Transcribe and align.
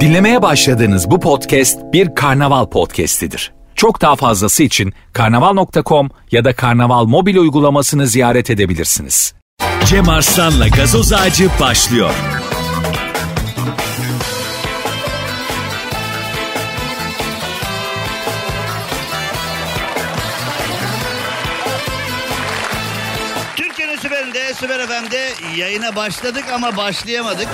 Dinlemeye 0.00 0.42
başladığınız 0.42 1.10
bu 1.10 1.20
podcast 1.20 1.78
bir 1.92 2.14
karnaval 2.14 2.66
podcastidir. 2.66 3.52
Çok 3.74 4.00
daha 4.00 4.16
fazlası 4.16 4.62
için 4.62 4.92
karnaval.com 5.12 6.10
ya 6.30 6.44
da 6.44 6.52
karnaval 6.52 7.04
mobil 7.04 7.36
uygulamasını 7.36 8.06
ziyaret 8.06 8.50
edebilirsiniz. 8.50 9.34
Cem 9.84 10.08
Arslan'la 10.08 10.68
gazoz 10.68 11.12
ağacı 11.12 11.48
başlıyor. 11.60 12.10
Süper 24.60 24.86
FM'de 24.86 25.30
yayına 25.56 25.96
başladık 25.96 26.44
ama 26.54 26.76
başlayamadık. 26.76 27.48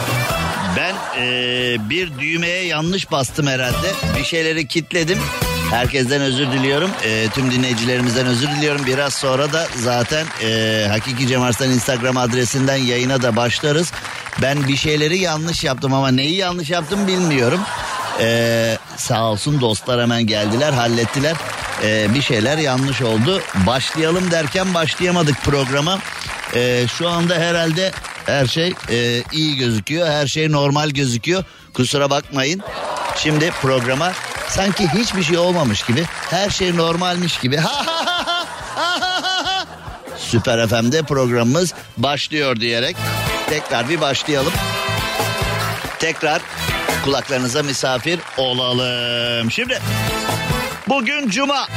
Ben 0.76 0.94
eee, 1.20 1.76
bir 1.90 2.18
düğmeye 2.18 2.64
yanlış 2.64 3.10
bastım 3.10 3.46
herhalde. 3.46 3.92
Bir 4.18 4.24
şeyleri 4.24 4.66
kitledim. 4.66 5.18
Herkesten 5.70 6.20
özür 6.22 6.46
diliyorum. 6.52 6.90
Eee, 7.04 7.28
tüm 7.28 7.50
dinleyicilerimizden 7.50 8.26
özür 8.26 8.48
diliyorum. 8.48 8.86
Biraz 8.86 9.14
sonra 9.14 9.52
da 9.52 9.66
zaten 9.76 10.26
eee, 10.42 10.86
Hakiki 10.90 11.26
Cem 11.26 11.42
Arslan 11.42 11.70
Instagram 11.70 12.16
adresinden 12.16 12.76
yayına 12.76 13.22
da 13.22 13.36
başlarız. 13.36 13.92
Ben 14.42 14.68
bir 14.68 14.76
şeyleri 14.76 15.18
yanlış 15.18 15.64
yaptım 15.64 15.94
ama 15.94 16.10
neyi 16.10 16.34
yanlış 16.36 16.70
yaptım 16.70 17.06
bilmiyorum. 17.06 17.60
Eee, 18.20 18.78
sağ 18.96 19.22
olsun 19.24 19.60
dostlar 19.60 20.02
hemen 20.02 20.22
geldiler 20.26 20.72
hallettiler. 20.72 21.36
Eee, 21.82 22.06
bir 22.14 22.22
şeyler 22.22 22.58
yanlış 22.58 23.02
oldu. 23.02 23.42
Başlayalım 23.66 24.30
derken 24.30 24.74
başlayamadık 24.74 25.42
programa. 25.44 25.98
Eee, 26.56 26.86
şu 26.98 27.08
anda 27.08 27.34
herhalde 27.34 27.92
her 28.26 28.46
şey 28.46 28.74
eee, 28.90 29.22
iyi 29.32 29.56
gözüküyor. 29.56 30.06
Her 30.08 30.26
şey 30.26 30.52
normal 30.52 30.90
gözüküyor. 30.90 31.44
Kusura 31.74 32.10
bakmayın. 32.10 32.62
Şimdi 33.16 33.50
programa 33.50 34.12
sanki 34.48 34.88
hiçbir 34.88 35.22
şey 35.22 35.38
olmamış 35.38 35.82
gibi, 35.82 36.04
her 36.30 36.50
şey 36.50 36.76
normalmiş 36.76 37.38
gibi. 37.38 37.60
Süper 40.18 40.68
FM'de 40.68 41.02
programımız 41.02 41.74
başlıyor 41.96 42.56
diyerek 42.60 42.96
tekrar 43.50 43.88
bir 43.88 44.00
başlayalım. 44.00 44.52
Tekrar 45.98 46.42
kulaklarınıza 47.04 47.62
misafir 47.62 48.20
olalım. 48.36 49.50
Şimdi 49.50 49.80
bugün 50.88 51.28
cuma. 51.30 51.68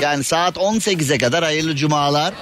Yani 0.00 0.24
saat 0.24 0.56
18'e 0.56 1.18
kadar 1.18 1.44
hayırlı 1.44 1.76
cumalar 1.76 2.34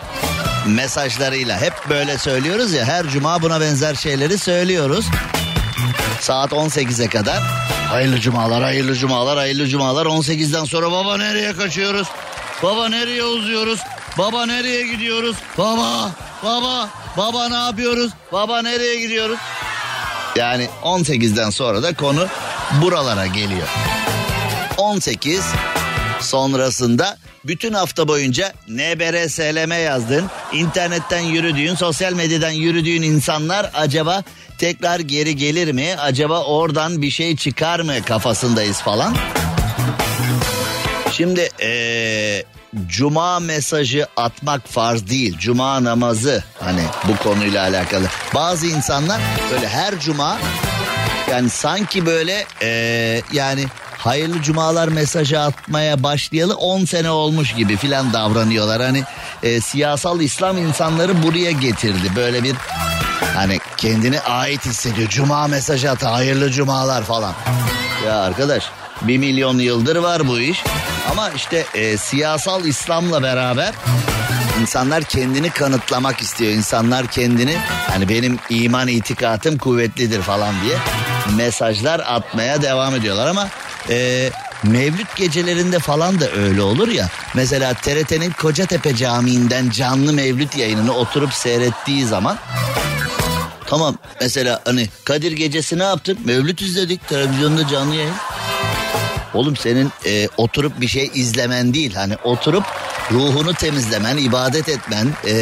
mesajlarıyla 0.69 1.61
hep 1.61 1.73
böyle 1.89 2.19
söylüyoruz 2.19 2.73
ya 2.73 2.85
her 2.85 3.07
cuma 3.07 3.43
buna 3.43 3.61
benzer 3.61 3.95
şeyleri 3.95 4.39
söylüyoruz. 4.39 5.07
Saat 6.21 6.53
18'e 6.53 7.09
kadar 7.09 7.43
hayırlı 7.91 8.21
cumalar, 8.21 8.63
hayırlı 8.63 8.95
cumalar, 8.95 9.39
hayırlı 9.39 9.69
cumalar. 9.69 10.07
18'den 10.07 10.65
sonra 10.65 10.93
baba 10.93 11.17
nereye 11.17 11.53
kaçıyoruz? 11.53 12.09
Baba 12.63 12.89
nereye 12.89 13.25
uzuyoruz? 13.25 13.81
Baba 14.19 14.47
nereye 14.47 14.87
gidiyoruz? 14.87 15.37
Baba, 15.59 16.11
baba, 16.45 16.89
baba 17.17 17.49
ne 17.49 17.67
yapıyoruz? 17.67 18.13
Baba 18.33 18.63
nereye 18.63 19.01
gidiyoruz? 19.01 19.39
Yani 20.37 20.69
18'den 20.83 21.51
sonra 21.51 21.83
da 21.83 21.95
konu 21.95 22.27
buralara 22.83 23.27
geliyor. 23.27 23.69
18 24.77 25.45
sonrasında 26.21 27.19
bütün 27.45 27.73
hafta 27.73 28.09
boyunca 28.09 28.53
NBRSLM 28.69 29.83
yazdın, 29.85 30.25
internetten 30.53 31.21
yürüdüğün, 31.21 31.75
sosyal 31.75 32.13
medyadan 32.13 32.51
yürüdüğün 32.51 33.03
insanlar 33.03 33.71
acaba 33.75 34.23
tekrar 34.59 35.01
geri 35.01 35.37
gelir 35.37 35.73
mi? 35.73 35.95
Acaba 35.99 36.45
oradan 36.45 37.03
bir 37.03 37.11
şey 37.11 37.37
çıkar 37.37 37.81
mı 37.81 37.95
kafasındayız 38.07 38.81
falan. 38.81 39.17
Şimdi 41.13 41.49
eee, 41.61 42.45
cuma 42.87 43.41
mesajı 43.41 44.07
atmak 44.17 44.69
farz 44.69 45.07
değil. 45.11 45.39
Cuma 45.39 45.85
namazı 45.85 46.45
hani 46.61 46.83
bu 47.09 47.17
konuyla 47.23 47.63
alakalı. 47.63 48.07
Bazı 48.35 48.67
insanlar 48.67 49.21
böyle 49.53 49.69
her 49.69 49.99
cuma 50.01 50.39
yani 51.31 51.51
sanki 51.51 52.07
böyle 52.07 52.45
eee, 52.63 53.23
yani 53.33 53.65
hayırlı 53.99 54.43
cumalar 54.43 54.89
mesajı 54.89 55.41
atmaya 55.41 56.03
başlayalı 56.03 56.55
10 56.57 56.85
sene 56.85 57.11
olmuş 57.11 57.55
gibi 57.55 57.77
filan 57.77 58.13
davranıyorlar. 58.13 58.83
Hani 58.83 59.03
eee, 59.43 59.61
siyasal 59.61 60.21
İslam 60.21 60.59
insanları 60.59 61.23
buraya 61.23 61.51
getirdi. 61.51 62.13
Böyle 62.17 62.43
bir 62.43 62.55
hani 63.35 63.59
kendine 63.77 64.21
ait 64.21 64.67
hissediyor. 64.67 65.09
Cuma 65.09 65.47
mesajı 65.47 65.91
at 65.91 66.03
hayırlı 66.05 66.51
cumalar 66.51 67.03
falan. 67.05 67.33
Ya 68.07 68.17
arkadaş 68.21 68.65
bir 69.03 69.19
milyon 69.19 69.59
yıldır 69.59 69.97
var 69.97 70.29
bu 70.29 70.41
iş. 70.41 70.65
Ama 71.11 71.31
işte 71.31 71.65
e, 71.75 71.97
siyasal 71.97 72.65
İslam'la 72.65 73.23
beraber 73.23 73.75
insanlar 74.61 75.05
kendini 75.05 75.51
kanıtlamak 75.51 76.21
istiyor. 76.21 76.53
İnsanlar 76.53 77.07
kendini 77.07 77.57
hani 77.91 78.09
benim 78.09 78.39
iman 78.51 78.89
itikatım 78.89 79.59
kuvvetlidir 79.59 80.23
falan 80.23 80.55
diye 80.65 80.77
mesajlar 81.37 82.01
atmaya 82.01 82.63
devam 82.63 82.95
ediyorlar 82.95 83.27
ama 83.27 83.49
e, 83.91 84.31
Mevlüt 84.63 85.17
gecelerinde 85.17 85.79
falan 85.79 86.21
da 86.21 86.31
öyle 86.31 86.63
olur 86.63 86.89
ya. 86.89 87.09
Mesela 87.35 87.75
TRT'nin 87.75 88.31
Kocatepe 88.31 88.97
Camii'nden 88.97 89.71
canlı 89.71 90.13
mevlüt 90.13 90.57
yayınını 90.57 90.95
oturup 90.95 91.33
seyrettiği 91.33 92.07
zaman 92.07 92.39
Tamam 93.67 93.97
mesela 94.21 94.61
hani 94.65 94.89
Kadir 95.05 95.33
gecesi 95.33 95.79
ne 95.79 95.83
yaptın? 95.83 96.19
Mevlüt 96.25 96.63
izledik 96.63 97.09
televizyonda 97.09 97.69
canlı 97.69 97.95
yayın. 97.95 98.15
Oğlum 99.35 99.57
senin 99.57 99.93
e, 100.07 100.29
oturup 100.37 100.81
bir 100.81 100.89
şey 100.89 101.11
izlemen 101.15 101.75
değil 101.75 101.95
hani 101.95 102.17
oturup 102.25 102.65
ruhunu 103.11 103.55
temizlemen, 103.55 104.17
ibadet 104.17 104.69
etmen, 104.69 105.09
e, 105.27 105.35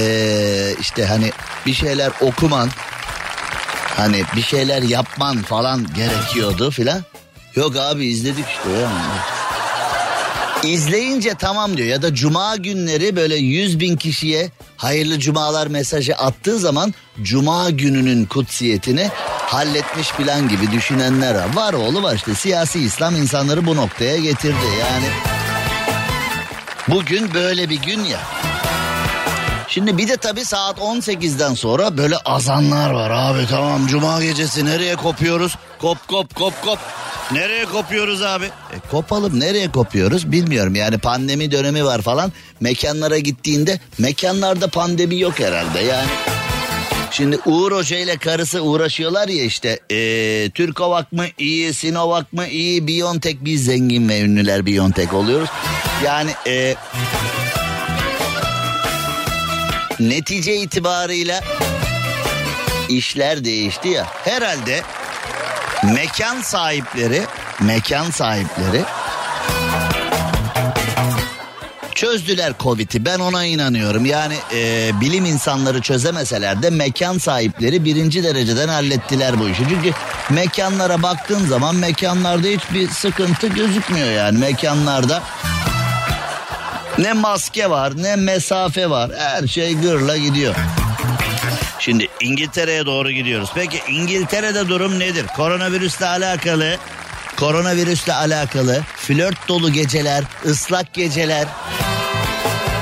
işte 0.80 1.06
hani 1.06 1.32
bir 1.66 1.74
şeyler 1.74 2.12
okuman, 2.20 2.68
hani 3.96 4.22
bir 4.36 4.42
şeyler 4.42 4.82
yapman 4.82 5.42
falan 5.42 5.86
gerekiyordu 5.94 6.70
filan. 6.70 7.02
Yok 7.56 7.76
abi 7.76 8.06
izledik 8.06 8.44
işte 8.48 8.70
ya. 8.70 8.90
İzleyince 10.62 11.34
tamam 11.38 11.76
diyor 11.76 11.88
ya 11.88 12.02
da 12.02 12.14
cuma 12.14 12.56
günleri 12.56 13.16
böyle 13.16 13.36
100 13.36 13.80
bin 13.80 13.96
kişiye 13.96 14.50
hayırlı 14.76 15.18
cumalar 15.18 15.66
mesajı 15.66 16.14
attığı 16.14 16.58
zaman 16.58 16.94
cuma 17.22 17.70
gününün 17.70 18.24
kutsiyetini 18.26 19.10
halletmiş 19.28 20.12
plan 20.12 20.48
gibi 20.48 20.72
düşünenler 20.72 21.34
var. 21.34 21.54
Var 21.54 21.72
oğlu 21.72 22.02
var 22.02 22.14
işte 22.14 22.34
siyasi 22.34 22.80
İslam 22.80 23.16
insanları 23.16 23.66
bu 23.66 23.76
noktaya 23.76 24.16
getirdi 24.16 24.66
yani. 24.80 25.08
Bugün 26.88 27.34
böyle 27.34 27.70
bir 27.70 27.82
gün 27.82 28.04
ya. 28.04 28.20
Şimdi 29.76 29.98
bir 29.98 30.08
de 30.08 30.16
tabii 30.16 30.44
saat 30.44 30.78
18'den 30.78 31.54
sonra 31.54 31.96
böyle 31.96 32.16
azanlar 32.16 32.90
var 32.90 33.10
abi 33.10 33.46
tamam 33.50 33.86
cuma 33.86 34.22
gecesi 34.22 34.64
nereye 34.64 34.96
kopuyoruz? 34.96 35.56
Kop 35.80 36.08
kop 36.08 36.34
kop 36.34 36.62
kop. 36.62 36.78
Nereye 37.32 37.64
kopuyoruz 37.64 38.22
abi? 38.22 38.44
E, 38.44 38.76
kopalım 38.90 39.40
nereye 39.40 39.72
kopuyoruz 39.72 40.32
bilmiyorum 40.32 40.74
yani 40.74 40.98
pandemi 40.98 41.50
dönemi 41.50 41.84
var 41.84 42.02
falan. 42.02 42.32
Mekanlara 42.60 43.18
gittiğinde 43.18 43.80
mekanlarda 43.98 44.68
pandemi 44.68 45.20
yok 45.20 45.40
herhalde 45.40 45.80
yani. 45.80 46.08
Şimdi 47.10 47.38
Uğur 47.46 47.72
Hoca 47.72 47.98
ile 47.98 48.16
karısı 48.16 48.60
uğraşıyorlar 48.60 49.28
ya 49.28 49.44
işte 49.44 49.80
ee, 49.90 50.50
Türkovak 50.54 51.12
mı 51.12 51.24
iyi 51.38 51.74
Sinovac 51.74 52.24
mı 52.32 52.46
iyi 52.46 52.86
Biontech 52.86 53.36
biz 53.40 53.64
zengin 53.64 54.08
ve 54.08 54.20
ünlüler 54.20 54.66
Biontech 54.66 55.14
oluyoruz. 55.14 55.48
Yani 56.04 56.30
ee, 56.46 56.74
netice 60.00 60.56
itibarıyla 60.56 61.40
işler 62.88 63.44
değişti 63.44 63.88
ya. 63.88 64.06
Herhalde 64.24 64.82
mekan 65.94 66.40
sahipleri 66.40 67.22
mekan 67.60 68.10
sahipleri 68.10 68.84
çözdüler 71.96 72.52
Covid'i 72.60 73.04
ben 73.04 73.18
ona 73.18 73.44
inanıyorum. 73.44 74.04
Yani 74.04 74.34
e, 74.54 74.90
bilim 75.00 75.24
insanları 75.24 75.80
çözemeseler 75.80 76.62
de 76.62 76.70
mekan 76.70 77.18
sahipleri 77.18 77.84
birinci 77.84 78.24
dereceden 78.24 78.68
hallettiler 78.68 79.40
bu 79.40 79.48
işi. 79.48 79.62
Çünkü 79.68 79.92
mekanlara 80.30 81.02
baktığın 81.02 81.46
zaman 81.46 81.76
mekanlarda 81.76 82.46
hiçbir 82.46 82.88
sıkıntı 82.88 83.46
gözükmüyor 83.46 84.10
yani 84.10 84.38
mekanlarda. 84.38 85.22
Ne 86.98 87.12
maske 87.12 87.70
var 87.70 87.92
ne 87.96 88.16
mesafe 88.16 88.90
var 88.90 89.10
her 89.18 89.46
şey 89.46 89.74
gırla 89.74 90.16
gidiyor. 90.16 90.54
Şimdi 91.78 92.08
İngiltere'ye 92.20 92.86
doğru 92.86 93.10
gidiyoruz. 93.10 93.50
Peki 93.54 93.80
İngiltere'de 93.88 94.68
durum 94.68 94.98
nedir? 94.98 95.26
Koronavirüsle 95.36 96.06
alakalı 96.06 96.76
koronavirüsle 97.36 98.14
alakalı 98.14 98.82
flört 98.96 99.48
dolu 99.48 99.72
geceler, 99.72 100.24
ıslak 100.44 100.94
geceler, 100.94 101.44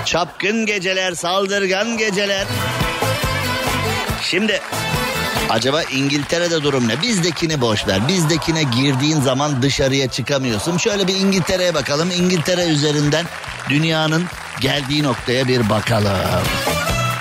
çapkın 0.05 0.67
geceler, 0.67 1.13
saldırgan 1.15 1.99
geceler. 1.99 2.47
Şimdi 4.23 4.61
Acaba 5.51 5.83
İngiltere'de 5.83 6.63
durum 6.63 6.89
ne? 6.89 7.03
Bizdekini 7.03 7.61
boş 7.61 7.87
ver. 7.87 8.09
Bizdekine 8.09 8.63
girdiğin 8.63 9.21
zaman 9.21 9.63
dışarıya 9.63 10.09
çıkamıyorsun. 10.09 10.79
Şöyle 10.79 11.07
bir 11.07 11.15
İngiltere'ye 11.15 11.75
bakalım. 11.75 12.11
İngiltere 12.11 12.65
üzerinden 12.65 13.27
dünyanın 13.69 14.25
geldiği 14.61 15.03
noktaya 15.03 15.49
bir 15.49 15.71
bakalım. 15.71 16.13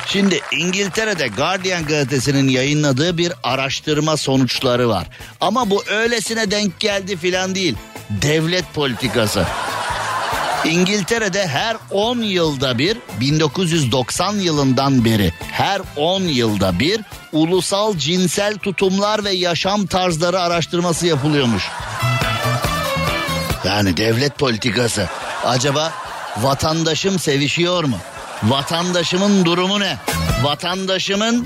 Şimdi 0.08 0.40
İngiltere'de 0.52 1.28
Guardian 1.28 1.86
gazetesinin 1.86 2.48
yayınladığı 2.48 3.18
bir 3.18 3.34
araştırma 3.44 4.18
sonuçları 4.18 4.90
var. 4.90 5.08
Ama 5.42 5.70
bu 5.70 5.84
öylesine 5.88 6.52
denk 6.52 6.80
geldi 6.80 7.18
filan 7.18 7.56
değil. 7.56 7.76
Devlet 8.10 8.74
politikası. 8.74 9.46
İngiltere'de 10.66 11.48
her 11.48 11.78
10 11.92 12.18
yılda 12.18 12.78
bir 12.78 12.98
1990 13.20 14.34
yılından 14.34 15.06
beri 15.06 15.34
her 15.52 15.82
10 15.96 16.22
yılda 16.22 16.80
bir 16.80 17.02
ulusal 17.34 17.98
cinsel 17.98 18.58
tutumlar 18.58 19.24
ve 19.24 19.32
yaşam 19.32 19.86
tarzları 19.86 20.40
araştırması 20.40 21.08
yapılıyormuş. 21.08 21.64
Yani 23.64 23.98
devlet 23.98 24.38
politikası. 24.38 25.10
Acaba 25.46 25.92
vatandaşım 26.42 27.20
sevişiyor 27.20 27.84
mu? 27.84 27.98
Vatandaşımın 28.44 29.46
durumu 29.46 29.80
ne? 29.80 29.98
Vatandaşımın 30.44 31.46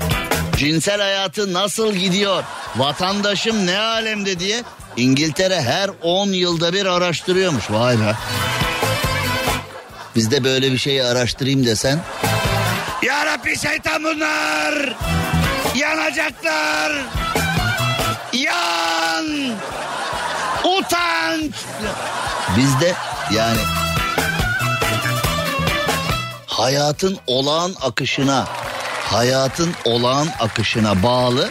cinsel 0.56 1.00
hayatı 1.00 1.52
nasıl 1.52 1.94
gidiyor? 1.94 2.44
Vatandaşım 2.76 3.66
ne 3.66 3.78
alemde 3.78 4.40
diye 4.40 4.62
İngiltere 4.96 5.62
her 5.62 5.90
10 6.02 6.28
yılda 6.28 6.72
bir 6.72 6.86
araştırıyormuş. 6.86 7.70
Vay 7.70 7.98
be. 7.98 8.14
Bizde 10.16 10.44
böyle 10.44 10.72
bir 10.72 10.78
şeyi 10.78 11.04
araştırayım 11.04 11.66
desen. 11.66 12.00
Ya 13.02 13.26
Rabbi 13.26 13.58
şeytan 13.58 14.04
bunlar. 14.04 14.94
Yanacaklar. 15.78 16.92
Yan. 18.32 19.26
Utanç. 20.64 21.54
Bizde 22.56 22.94
yani 23.34 23.60
hayatın 26.46 27.18
olağan 27.26 27.74
akışına, 27.80 28.48
hayatın 29.04 29.74
olağan 29.84 30.28
akışına 30.40 31.02
bağlı 31.02 31.50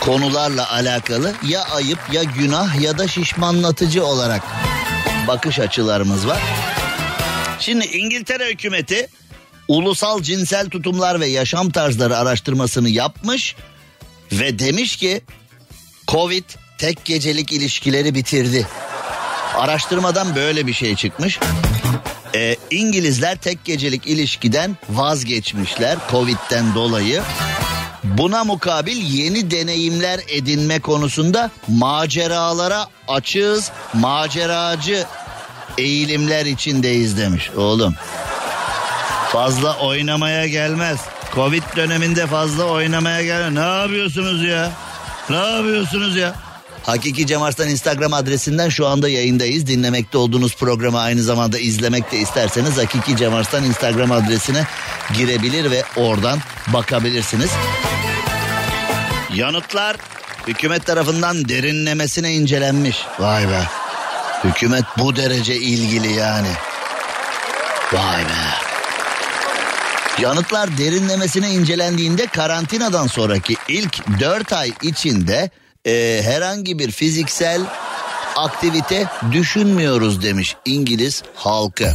konularla 0.00 0.72
alakalı 0.72 1.34
ya 1.46 1.64
ayıp 1.64 1.98
ya 2.12 2.22
günah 2.22 2.80
ya 2.80 2.98
da 2.98 3.08
şişmanlatıcı 3.08 4.06
olarak 4.06 4.42
bakış 5.28 5.58
açılarımız 5.58 6.26
var. 6.28 6.40
Şimdi 7.58 7.86
İngiltere 7.86 8.50
hükümeti 8.50 9.08
ulusal 9.68 10.22
cinsel 10.22 10.68
tutumlar 10.68 11.20
ve 11.20 11.26
yaşam 11.26 11.70
tarzları 11.70 12.16
araştırmasını 12.16 12.88
yapmış 12.88 13.56
ve 14.32 14.58
demiş 14.58 14.96
ki 14.96 15.22
Covid 16.08 16.44
tek 16.78 17.04
gecelik 17.04 17.52
ilişkileri 17.52 18.14
bitirdi. 18.14 18.66
Araştırmadan 19.56 20.36
böyle 20.36 20.66
bir 20.66 20.72
şey 20.72 20.96
çıkmış. 20.96 21.38
Ee, 22.34 22.56
İngilizler 22.70 23.36
tek 23.36 23.64
gecelik 23.64 24.06
ilişkiden 24.06 24.76
vazgeçmişler 24.90 25.98
Covid'den 26.10 26.74
dolayı. 26.74 27.22
Buna 28.04 28.44
mukabil 28.44 28.96
yeni 28.96 29.50
deneyimler 29.50 30.20
edinme 30.28 30.80
konusunda 30.80 31.50
maceralara 31.68 32.86
açığız, 33.08 33.70
maceracı 33.94 35.06
eğilimler 35.78 36.46
içindeyiz 36.46 37.18
demiş. 37.18 37.50
Oğlum 37.56 37.94
fazla 39.32 39.78
oynamaya 39.78 40.46
gelmez. 40.46 41.00
Covid 41.34 41.62
döneminde 41.76 42.26
fazla 42.26 42.64
oynamaya 42.64 43.22
gelmez. 43.22 43.52
Ne 43.52 43.80
yapıyorsunuz 43.80 44.44
ya? 44.44 44.70
Ne 45.30 45.36
yapıyorsunuz 45.36 46.16
ya? 46.16 46.34
Hakiki 46.82 47.26
Cem 47.26 47.42
Arslan 47.42 47.68
Instagram 47.68 48.12
adresinden 48.12 48.68
şu 48.68 48.86
anda 48.86 49.08
yayındayız. 49.08 49.66
Dinlemekte 49.66 50.18
olduğunuz 50.18 50.56
programı 50.56 51.00
aynı 51.00 51.22
zamanda 51.22 51.58
izlemek 51.58 52.12
de 52.12 52.18
isterseniz 52.18 52.78
Hakiki 52.78 53.16
Cem 53.16 53.34
Arslan 53.34 53.64
Instagram 53.64 54.12
adresine 54.12 54.66
girebilir 55.14 55.70
ve 55.70 55.84
oradan 55.96 56.38
bakabilirsiniz. 56.66 57.50
Yanıtlar 59.34 59.96
hükümet 60.46 60.86
tarafından 60.86 61.48
derinlemesine 61.48 62.34
incelenmiş. 62.34 62.96
Vay 63.18 63.48
be. 63.48 63.62
Hükümet 64.44 64.84
bu 64.98 65.16
derece 65.16 65.56
ilgili 65.56 66.12
yani. 66.12 66.50
Vay 67.92 68.20
be. 68.24 68.71
Yanıtlar 70.20 70.78
derinlemesine 70.78 71.50
incelendiğinde 71.50 72.26
karantinadan 72.26 73.06
sonraki 73.06 73.56
ilk 73.68 74.20
4 74.20 74.52
ay 74.52 74.72
içinde 74.82 75.50
e, 75.86 76.20
herhangi 76.24 76.78
bir 76.78 76.90
fiziksel 76.90 77.60
aktivite 78.36 79.06
düşünmüyoruz 79.32 80.22
demiş 80.22 80.56
İngiliz 80.64 81.22
halkı. 81.34 81.94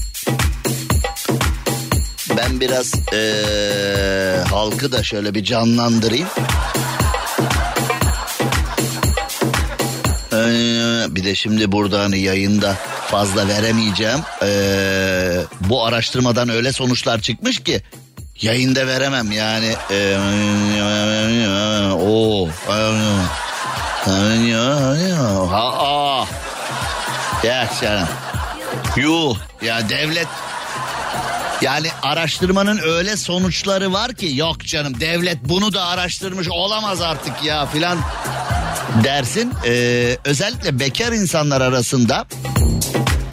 Ben 2.37 2.59
biraz 2.59 2.93
e, 3.13 4.43
halkı 4.49 4.91
da 4.91 5.03
şöyle 5.03 5.33
bir 5.33 5.43
canlandırayım. 5.43 6.27
Ee, 10.33 11.15
bir 11.15 11.23
de 11.23 11.35
şimdi 11.35 11.71
burada 11.71 11.99
hani 11.99 12.19
yayında 12.19 12.75
fazla 13.07 13.47
veremeyeceğim. 13.47 14.19
Ee, 14.43 15.41
bu 15.69 15.85
araştırmadan 15.85 16.49
öyle 16.49 16.73
sonuçlar 16.73 17.21
çıkmış 17.21 17.63
ki 17.63 17.81
yayında 18.41 18.87
veremem 18.87 19.31
yani. 19.31 19.75
O. 22.01 22.49
Ha, 25.51 26.25
ya 27.43 27.69
canım. 27.81 28.07
Yuh 28.95 29.37
ya 29.61 29.89
devlet 29.89 30.27
yani 31.61 31.87
araştırmanın 32.01 32.79
öyle 32.83 33.17
sonuçları 33.17 33.93
var 33.93 34.13
ki 34.13 34.31
yok 34.35 34.65
canım 34.65 34.99
devlet 34.99 35.37
bunu 35.43 35.73
da 35.73 35.85
araştırmış 35.85 36.47
olamaz 36.49 37.01
artık 37.01 37.43
ya 37.43 37.65
filan 37.65 37.97
dersin. 39.03 39.53
Ee, 39.65 40.17
özellikle 40.25 40.79
bekar 40.79 41.11
insanlar 41.11 41.61
arasında 41.61 42.25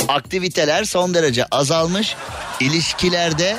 aktiviteler 0.09 0.85
son 0.85 1.15
derece 1.15 1.45
azalmış. 1.45 2.17
İlişkilerde 2.61 3.59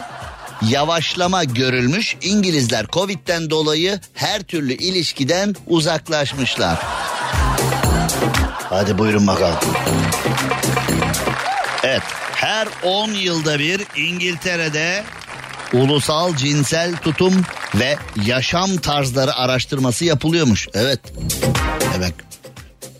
yavaşlama 0.61 1.43
görülmüş. 1.43 2.15
İngilizler 2.21 2.87
Covid'den 2.87 3.49
dolayı 3.49 3.99
her 4.13 4.43
türlü 4.43 4.73
ilişkiden 4.73 5.55
uzaklaşmışlar. 5.67 6.79
Hadi 8.69 8.97
buyurun 8.97 9.27
bakalım. 9.27 9.59
Evet, 11.83 12.01
her 12.35 12.67
10 12.83 13.12
yılda 13.12 13.59
bir 13.59 13.81
İngiltere'de 13.95 15.03
ulusal 15.74 16.35
cinsel 16.35 16.97
tutum 16.97 17.41
ve 17.75 17.97
yaşam 18.25 18.77
tarzları 18.77 19.35
araştırması 19.35 20.05
yapılıyormuş. 20.05 20.67
Evet. 20.74 21.00
Evet. 21.97 22.13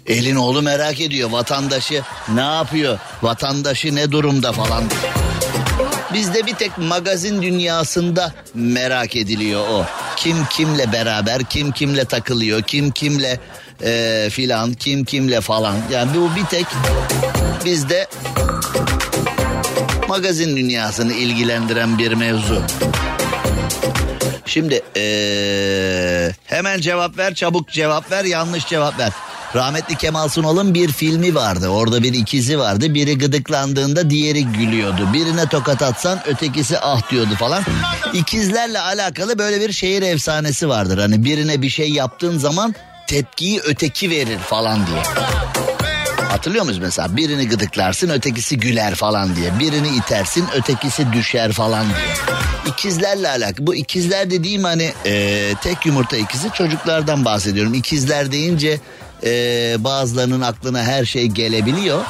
Elin 0.08 0.36
oğlu 0.36 0.62
merak 0.62 1.02
ediyor 1.02 1.30
vatandaşı 1.32 2.02
ne 2.34 2.42
yapıyor? 2.42 3.00
Vatandaşı 3.22 3.96
ne 3.96 4.12
durumda 4.12 4.52
falan. 4.52 4.84
Bizde 6.16 6.46
bir 6.46 6.56
tek 6.56 6.78
magazin 6.78 7.42
dünyasında 7.42 8.34
merak 8.54 9.16
ediliyor 9.16 9.62
o. 9.70 9.86
Kim 10.16 10.46
kimle 10.46 10.92
beraber, 10.92 11.44
kim 11.44 11.72
kimle 11.72 12.06
takılıyor, 12.06 12.62
kim 12.62 12.92
kimle 12.92 13.40
e, 13.84 14.28
filan, 14.32 14.74
kim 14.74 15.06
kimle 15.06 15.42
falan. 15.42 15.76
Yani 15.92 16.12
bu 16.18 16.36
bir 16.36 16.46
tek 16.46 16.66
bizde 17.66 18.08
magazin 20.08 20.58
dünyasını 20.58 21.14
ilgilendiren 21.14 21.98
bir 21.98 22.14
mevzu. 22.14 22.62
Şimdi 24.46 24.82
ee, 24.98 26.32
hemen 26.46 26.82
cevap 26.82 27.18
ver 27.18 27.34
çabuk 27.34 27.70
cevap 27.70 28.12
ver 28.12 28.24
yanlış 28.24 28.68
cevap 28.68 29.00
ver. 29.00 29.12
Rahmetli 29.56 29.96
Kemal 29.96 30.28
Sunal'ın 30.28 30.74
bir 30.74 30.92
filmi 30.92 31.36
vardı. 31.36 31.68
Orada 31.68 32.04
bir 32.04 32.14
ikizi 32.14 32.60
vardı. 32.60 32.94
Biri 32.94 33.18
gıdıklandığında 33.18 34.10
diğeri 34.10 34.46
gülüyordu. 34.46 35.14
Birine 35.14 35.46
tokat 35.46 35.82
atsan 35.82 36.20
ötekisi 36.28 36.80
ah 36.80 37.12
diyordu 37.12 37.36
falan. 37.40 37.64
İkizlerle 38.14 38.80
alakalı 38.80 39.38
böyle 39.40 39.68
bir 39.68 39.74
şehir 39.74 40.02
efsanesi 40.02 40.70
vardır. 40.70 40.98
Hani 40.98 41.26
birine 41.26 41.62
bir 41.62 41.70
şey 41.70 41.90
yaptığın 41.90 42.38
zaman 42.38 42.76
tepkiyi 43.08 43.60
öteki 43.66 44.10
verir 44.10 44.40
falan 44.40 44.88
diye. 44.88 45.04
Hatırlıyor 46.30 46.64
musunuz 46.66 46.84
mesela 46.86 47.18
birini 47.18 47.48
gıdıklarsın 47.48 48.10
ötekisi 48.10 48.58
güler 48.58 48.96
falan 48.96 49.36
diye. 49.36 49.60
Birini 49.60 49.88
itersin 49.88 50.46
ötekisi 50.56 51.14
düşer 51.14 51.52
falan 51.52 51.86
diye. 51.86 52.08
İkizlerle 52.74 53.30
alakalı. 53.30 53.68
Bu 53.68 53.76
ikizler 53.76 54.30
dediğim 54.30 54.64
hani 54.64 54.94
e, 55.06 55.54
tek 55.64 55.86
yumurta 55.86 56.18
ikizi 56.18 56.52
çocuklardan 56.54 57.26
bahsediyorum. 57.26 57.74
İkizler 57.74 58.32
deyince 58.32 58.80
e, 59.24 59.76
bazılarının 59.80 60.42
aklına 60.42 60.84
her 60.84 61.06
şey 61.06 61.26
gelebiliyor. 61.26 62.06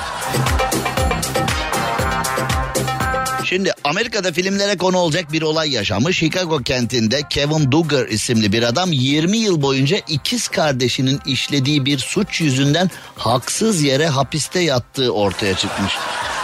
Şimdi 3.45 3.71
Amerika'da 3.83 4.31
filmlere 4.31 4.77
konu 4.77 4.97
olacak 4.97 5.31
bir 5.31 5.41
olay 5.41 5.71
yaşamış. 5.71 6.17
Chicago 6.17 6.57
kentinde 6.57 7.21
Kevin 7.29 7.71
Duggar 7.71 8.07
isimli 8.07 8.53
bir 8.53 8.63
adam 8.63 8.91
20 8.91 9.37
yıl 9.37 9.61
boyunca 9.61 9.97
ikiz 10.07 10.47
kardeşinin 10.47 11.19
işlediği 11.25 11.85
bir 11.85 11.97
suç 11.97 12.41
yüzünden 12.41 12.91
haksız 13.15 13.81
yere 13.81 14.07
hapiste 14.07 14.59
yattığı 14.59 15.13
ortaya 15.13 15.55
çıkmış. 15.55 15.93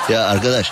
Ya 0.10 0.25
arkadaş 0.25 0.72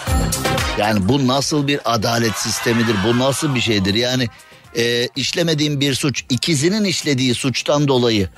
yani 0.80 1.10
bu 1.10 1.28
nasıl 1.28 1.68
bir 1.68 1.80
adalet 1.86 2.38
sistemidir? 2.38 2.96
Bu 3.08 3.20
nasıl 3.20 3.56
bir 3.56 3.62
şeydir? 3.62 3.94
Yani 3.94 4.30
e, 4.78 5.08
işlemediğin 5.16 5.80
bir 5.80 5.94
suç 5.94 6.24
ikizinin 6.30 6.84
işlediği 6.84 7.36
suçtan 7.36 7.88
dolayı 7.88 8.30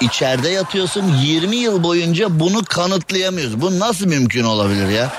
içeride 0.00 0.48
yatıyorsun 0.48 1.14
20 1.22 1.56
yıl 1.56 1.82
boyunca 1.82 2.40
bunu 2.40 2.64
kanıtlayamıyoruz. 2.64 3.60
Bu 3.60 3.78
nasıl 3.78 4.06
mümkün 4.06 4.44
olabilir 4.44 4.88
ya? 4.88 5.12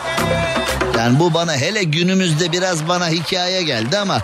Yani 0.98 1.20
bu 1.20 1.34
bana 1.34 1.58
hele 1.58 1.84
günümüzde 1.84 2.52
biraz 2.52 2.88
bana 2.88 3.10
hikaye 3.10 3.64
geldi 3.64 3.98
ama 3.98 4.22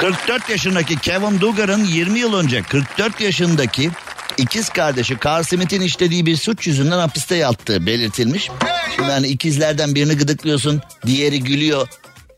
44 0.00 0.48
yaşındaki 0.48 0.98
Kevin 0.98 1.40
Duggar'ın 1.40 1.84
20 1.84 2.18
yıl 2.18 2.34
önce 2.34 2.62
44 2.62 3.20
yaşındaki 3.20 3.90
ikiz 4.36 4.68
kardeşi 4.68 5.16
Carl 5.26 5.42
Smith'in 5.42 5.80
işlediği 5.80 6.26
bir 6.26 6.36
suç 6.36 6.66
yüzünden 6.66 6.98
hapiste 6.98 7.36
yattığı 7.36 7.86
belirtilmiş. 7.86 8.50
Şimdi 8.96 9.10
hani 9.10 9.26
ikizlerden 9.26 9.94
birini 9.94 10.16
gıdıklıyorsun, 10.16 10.82
diğeri 11.06 11.40
gülüyor 11.40 11.88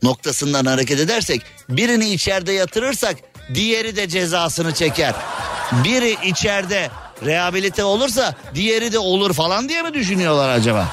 noktasından 0.03 0.65
hareket 0.65 0.99
edersek 0.99 1.41
birini 1.69 2.09
içeride 2.09 2.51
yatırırsak 2.51 3.15
diğeri 3.53 3.95
de 3.95 4.07
cezasını 4.09 4.73
çeker. 4.73 5.13
Biri 5.83 6.17
içeride 6.25 6.89
rehabilite 7.25 7.83
olursa 7.83 8.35
diğeri 8.55 8.93
de 8.93 8.99
olur 8.99 9.33
falan 9.33 9.69
diye 9.69 9.81
mi 9.81 9.93
düşünüyorlar 9.93 10.49
acaba? 10.49 10.87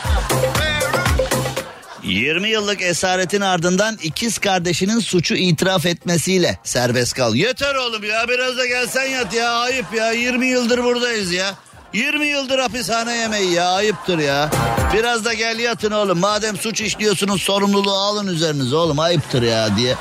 20 2.03 2.49
yıllık 2.49 2.83
esaretin 2.83 3.41
ardından 3.41 3.99
ikiz 4.03 4.39
kardeşinin 4.39 4.99
suçu 5.01 5.35
itiraf 5.35 5.87
etmesiyle 5.87 6.59
serbest 6.65 7.15
kal. 7.15 7.35
Yeter 7.35 7.75
oğlum 7.75 8.05
ya 8.05 8.29
biraz 8.29 8.57
da 8.57 8.67
gelsen 8.67 9.05
yat 9.05 9.35
ya 9.35 9.51
ayıp 9.53 9.95
ya 9.95 10.13
20 10.13 10.47
yıldır 10.47 10.85
buradayız 10.85 11.33
ya. 11.33 11.55
20 11.93 12.27
yıldır 12.27 12.59
hapishane 12.59 13.17
yemeği 13.17 13.53
ya 13.53 13.69
ayıptır 13.71 14.19
ya. 14.19 14.51
Biraz 14.95 15.25
da 15.25 15.35
gel 15.35 15.59
yatın 15.59 15.91
oğlum 15.91 16.19
madem 16.19 16.57
suç 16.57 16.81
işliyorsunuz 16.81 17.43
sorumluluğu 17.43 17.95
alın 17.95 18.27
üzerinize 18.27 18.77
oğlum 18.77 18.99
ayıptır 18.99 19.43
ya 19.43 19.77
diye. 19.77 19.95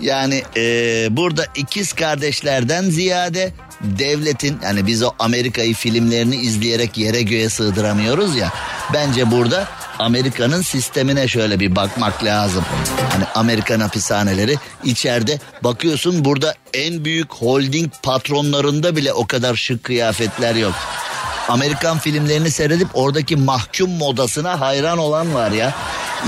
Yani 0.00 0.42
e, 0.56 0.62
burada 1.10 1.44
ikiz 1.54 1.92
kardeşlerden 1.92 2.90
ziyade 2.90 3.52
devletin 3.80 4.58
yani 4.62 4.86
biz 4.86 5.02
o 5.02 5.10
Amerika'yı 5.18 5.74
filmlerini 5.74 6.36
izleyerek 6.36 6.98
yere 6.98 7.22
göğe 7.22 7.48
sığdıramıyoruz 7.48 8.36
ya. 8.36 8.52
Bence 8.92 9.30
burada 9.30 9.68
Amerika'nın 9.98 10.62
sistemine 10.62 11.28
şöyle 11.28 11.60
bir 11.60 11.76
bakmak 11.76 12.24
lazım. 12.24 12.64
Hani 13.10 13.24
Amerikan 13.34 13.80
hapishaneleri 13.80 14.56
içeride 14.84 15.38
bakıyorsun 15.64 16.24
burada 16.24 16.54
en 16.74 17.04
büyük 17.04 17.34
holding 17.34 17.92
patronlarında 18.02 18.96
bile 18.96 19.12
o 19.12 19.26
kadar 19.26 19.54
şık 19.54 19.84
kıyafetler 19.84 20.54
yok. 20.54 20.74
Amerikan 21.48 21.98
filmlerini 21.98 22.50
seyredip 22.50 22.88
oradaki 22.94 23.36
mahkum 23.36 23.90
modasına 23.90 24.60
hayran 24.60 24.98
olan 24.98 25.34
var 25.34 25.50
ya. 25.50 25.74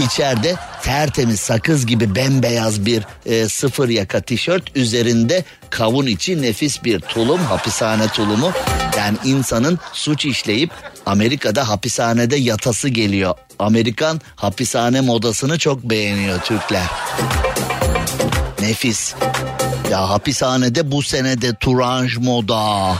İçeride 0.06 0.56
tertemiz 0.82 1.40
sakız 1.40 1.86
gibi 1.86 2.14
bembeyaz 2.14 2.86
bir 2.86 3.02
e, 3.26 3.48
sıfır 3.48 3.88
yaka 3.88 4.20
tişört 4.20 4.76
üzerinde 4.76 5.44
kavun 5.70 6.06
içi 6.06 6.42
nefis 6.42 6.84
bir 6.84 7.00
tulum 7.00 7.38
hapishane 7.38 8.08
tulumu. 8.08 8.52
Yani 8.96 9.16
insanın 9.24 9.78
suç 9.92 10.24
işleyip 10.26 10.70
Amerika'da 11.06 11.68
hapishanede 11.68 12.36
yatası 12.36 12.88
geliyor. 12.88 13.34
Amerikan 13.60 14.20
hapishane 14.36 15.00
modasını 15.00 15.58
çok 15.58 15.82
beğeniyor 15.82 16.40
Türkler. 16.40 16.86
Nefis. 18.60 19.14
Ya 19.90 20.08
hapishanede 20.10 20.90
bu 20.90 21.02
senede 21.02 21.54
turanj 21.54 22.16
moda. 22.16 22.94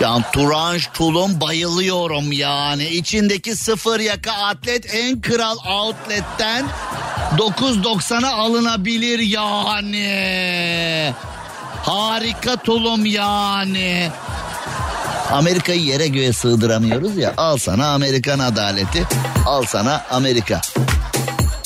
Yani 0.00 0.24
turanj 0.32 0.86
tulum 0.94 1.40
bayılıyorum 1.40 2.32
yani. 2.32 2.88
İçindeki 2.88 3.56
sıfır 3.56 4.00
yaka 4.00 4.32
atlet 4.32 4.94
en 4.94 5.20
kral 5.20 5.56
outlet'ten 5.56 6.64
9.90'a 7.36 8.32
alınabilir 8.32 9.18
yani. 9.18 11.14
Harika 11.82 12.56
tulum 12.56 13.06
yani. 13.06 14.10
Amerika'yı 15.32 15.80
yere 15.80 16.06
göğe 16.08 16.32
sığdıramıyoruz 16.32 17.16
ya. 17.16 17.34
Al 17.36 17.56
sana 17.56 17.86
Amerikan 17.88 18.38
adaleti. 18.38 19.06
Al 19.46 19.64
sana 19.68 20.04
Amerika. 20.10 20.60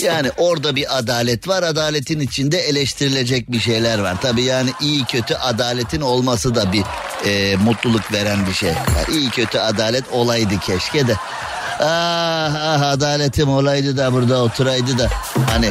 Yani 0.02 0.30
orada 0.36 0.76
bir 0.76 0.98
adalet 0.98 1.48
var. 1.48 1.62
Adaletin 1.62 2.20
içinde 2.20 2.58
eleştirilecek 2.58 3.52
bir 3.52 3.60
şeyler 3.60 3.98
var. 3.98 4.16
Tabii 4.22 4.42
yani 4.42 4.70
iyi 4.80 5.04
kötü 5.04 5.34
adaletin 5.34 6.00
olması 6.00 6.54
da 6.54 6.72
bir 6.72 6.82
e, 7.26 7.56
mutluluk 7.56 8.12
veren 8.12 8.46
bir 8.46 8.52
şey. 8.52 8.68
Yani 8.68 9.18
iyi 9.18 9.30
kötü 9.30 9.58
adalet 9.58 10.04
olaydı 10.12 10.58
keşke 10.58 11.06
de. 11.06 11.16
Ah, 11.80 12.54
ah 12.54 12.82
adaletim 12.82 13.48
olaydı 13.48 13.96
da 13.96 14.12
burada 14.12 14.42
oturaydı 14.42 14.98
da. 14.98 15.08
Hani 15.50 15.70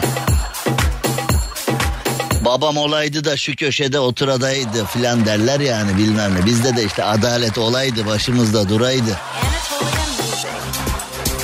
babam 2.57 2.77
olaydı 2.77 3.23
da 3.23 3.37
şu 3.37 3.55
köşede 3.55 3.99
oturadaydı 3.99 4.85
filan 4.85 5.25
derler 5.25 5.59
yani 5.59 5.97
bilmem 5.97 6.35
ne. 6.35 6.45
Bizde 6.45 6.75
de 6.75 6.83
işte 6.83 7.03
adalet 7.03 7.57
olaydı 7.57 8.05
başımızda 8.05 8.69
duraydı. 8.69 9.17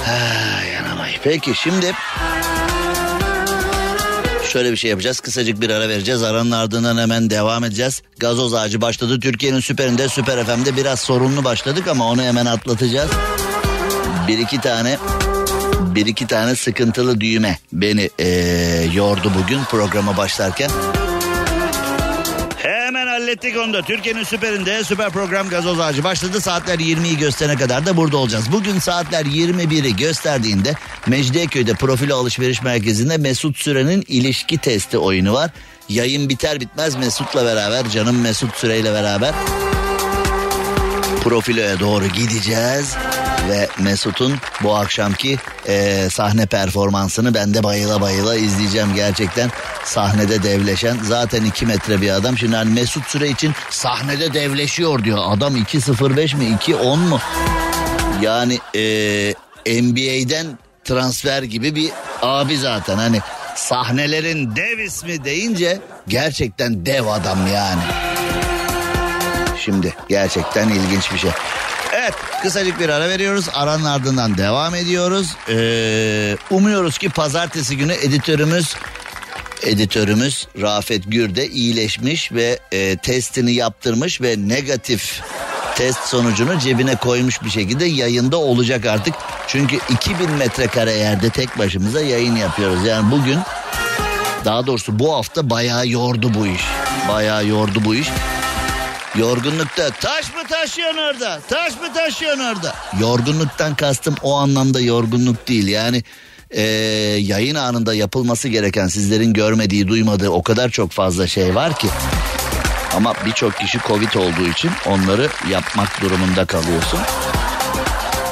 Ha, 0.06 0.64
yanamayı. 0.74 1.16
Peki 1.24 1.54
şimdi 1.56 1.94
şöyle 4.52 4.72
bir 4.72 4.78
şey 4.78 4.90
yapacağız. 4.90 5.20
Kısacık 5.20 5.62
bir 5.62 5.70
ara 5.70 5.90
vereceğiz. 5.90 6.24
Aranın 6.24 6.52
ardından 6.52 6.98
hemen 6.98 7.30
devam 7.30 7.64
edeceğiz. 7.64 8.02
Gazoz 8.20 8.54
ağacı 8.54 8.82
başladı. 8.82 9.20
Türkiye'nin 9.20 9.60
süperinde 9.60 10.10
Süper 10.10 10.46
FM'de 10.46 10.78
biraz 10.78 11.00
sorunlu 11.00 11.44
başladık 11.44 11.88
ama 11.88 12.10
onu 12.10 12.24
hemen 12.24 12.46
atlatacağız. 12.46 13.12
Bir 14.28 14.38
iki 14.38 14.62
tane 14.62 14.98
bir 15.96 16.06
iki 16.06 16.28
tane 16.28 16.56
sıkıntılı 16.56 17.22
düğme 17.22 17.58
beni 17.74 18.10
ee, 18.20 18.28
yordu 18.94 19.32
bugün 19.44 19.64
programa 19.64 20.18
başlarken. 20.18 20.70
Hallettik 23.34 23.58
onu 23.58 23.74
da. 23.74 23.82
Türkiye'nin 23.82 24.24
süperinde 24.24 24.84
süper 24.84 25.10
program 25.10 25.50
gazoz 25.50 25.80
ağacı 25.80 26.04
başladı. 26.04 26.42
Saatler 26.42 26.80
20'yi 26.80 27.18
gösterene 27.18 27.56
kadar 27.56 27.86
da 27.86 27.98
burada 27.98 28.18
olacağız. 28.18 28.52
Bugün 28.52 28.80
saatler 28.80 29.26
21'i 29.26 29.96
gösterdiğinde 29.96 30.74
Mecidiyeköy'de 31.08 31.74
Profilo 31.74 32.16
Alışveriş 32.16 32.62
Merkezi'nde 32.64 33.18
Mesut 33.18 33.58
Süren'in 33.58 34.04
ilişki 34.08 34.58
testi 34.58 34.98
oyunu 34.98 35.34
var. 35.34 35.52
Yayın 35.90 36.30
biter 36.30 36.60
bitmez 36.60 36.96
Mesut'la 36.96 37.46
beraber 37.46 37.90
canım 37.90 38.22
Mesut 38.22 38.56
Süre'yle 38.56 38.94
beraber 38.94 39.34
Profilo'ya 41.24 41.80
doğru 41.80 42.08
gideceğiz 42.08 42.96
ve 43.50 43.68
Mesut'un 43.80 44.36
bu 44.64 44.76
akşamki 44.76 45.38
e, 45.68 46.08
sahne 46.10 46.46
performansını 46.46 47.34
ben 47.34 47.54
de 47.54 47.64
bayıla 47.64 48.02
bayıla 48.02 48.36
izleyeceğim 48.36 48.96
gerçekten. 48.96 49.52
Sahnede 49.84 50.44
devleşen 50.44 50.98
zaten 51.04 51.46
2 51.46 51.66
metre 51.66 52.02
bir 52.02 52.10
adam. 52.10 52.38
Şimdi 52.38 52.56
hani 52.56 52.74
Mesut 52.74 53.08
Süre 53.08 53.30
için 53.30 53.54
sahnede 53.70 54.34
devleşiyor 54.34 55.04
diyor. 55.04 55.20
Adam 55.26 55.58
2.05 55.58 56.38
mi 56.38 56.58
2.10 56.60 56.98
mu? 56.98 57.20
Yani 58.22 58.60
e, 58.76 58.82
NBA'den 59.82 60.46
transfer 60.84 61.44
gibi 61.44 61.76
bir 61.76 61.90
abi 62.22 62.58
zaten. 62.58 62.98
Hani 62.98 63.20
sahnelerin 63.56 64.56
dev 64.56 64.80
ismi 64.80 65.24
deyince 65.24 65.80
gerçekten 66.08 66.86
dev 66.86 67.06
adam 67.08 67.48
yani. 67.54 67.82
Şimdi 69.60 69.94
gerçekten 70.10 70.70
ilginç 70.70 71.14
bir 71.14 71.18
şey. 71.18 71.32
Evet 72.04 72.16
kısacık 72.42 72.80
bir 72.80 72.90
ara 72.90 73.10
veriyoruz. 73.10 73.46
Aranın 73.54 73.86
ardından 73.86 74.38
devam 74.38 74.76
ediyoruz. 74.76 75.36
Ee, 75.50 76.38
umuyoruz 76.50 76.98
ki 76.98 77.10
pazartesi 77.10 77.78
günü 77.78 77.94
editörümüz 77.94 78.76
editörümüz 79.64 80.48
Rafet 80.62 81.12
Gürde 81.12 81.48
iyileşmiş 81.48 82.32
ve 82.32 82.60
e, 82.72 82.98
testini 82.98 83.54
yaptırmış 83.54 84.22
ve 84.22 84.36
negatif 84.38 85.22
test 85.76 86.00
sonucunu 86.00 86.60
cebine 86.60 86.96
koymuş 86.96 87.44
bir 87.44 87.50
şekilde 87.50 87.86
yayında 87.86 88.38
olacak 88.38 88.86
artık. 88.86 89.14
Çünkü 89.48 89.80
2000 89.90 90.32
metrekare 90.32 90.94
yerde 90.94 91.30
tek 91.30 91.60
başımıza 91.60 92.02
yayın 92.02 92.36
yapıyoruz. 92.36 92.86
Yani 92.86 93.12
bugün 93.12 93.40
daha 94.46 94.68
doğrusu 94.68 95.00
bu 95.00 95.14
hafta 95.14 95.50
bayağı 95.50 95.88
yordu 95.88 96.34
bu 96.34 96.48
iş. 96.48 96.62
Bayağı 97.10 97.48
yordu 97.48 97.86
bu 97.86 97.96
iş. 97.96 98.08
Yorgunlukta 99.18 99.90
taş 99.90 100.36
mı 100.36 100.44
taşıyorsun 100.50 100.98
orada? 100.98 101.40
Taş 101.50 101.82
mı 101.82 101.94
taşıyorsun 101.94 102.44
orada? 102.44 102.76
Yorgunluktan 103.00 103.76
kastım 103.76 104.16
o 104.24 104.36
anlamda 104.36 104.82
yorgunluk 104.82 105.48
değil. 105.48 105.68
Yani 105.68 106.04
e, 106.52 106.62
yayın 107.20 107.56
anında 107.56 107.94
yapılması 107.94 108.48
gereken 108.48 108.88
sizlerin 108.88 109.34
görmediği 109.34 109.88
duymadığı 109.88 110.30
o 110.30 110.44
kadar 110.44 110.70
çok 110.70 110.92
fazla 110.92 111.28
şey 111.28 111.56
var 111.56 111.80
ki. 111.80 111.88
Ama 112.96 113.14
birçok 113.26 113.58
kişi 113.58 113.80
Covid 113.88 114.14
olduğu 114.14 114.48
için 114.52 114.72
onları 114.86 115.30
yapmak 115.52 116.02
durumunda 116.02 116.46
kalıyorsun. 116.46 117.00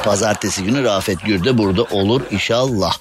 Pazartesi 0.03 0.63
günü 0.63 0.83
Rafet 0.83 1.25
Gür 1.25 1.43
de 1.43 1.57
burada 1.57 1.83
olur 1.83 2.21
inşallah. 2.31 2.93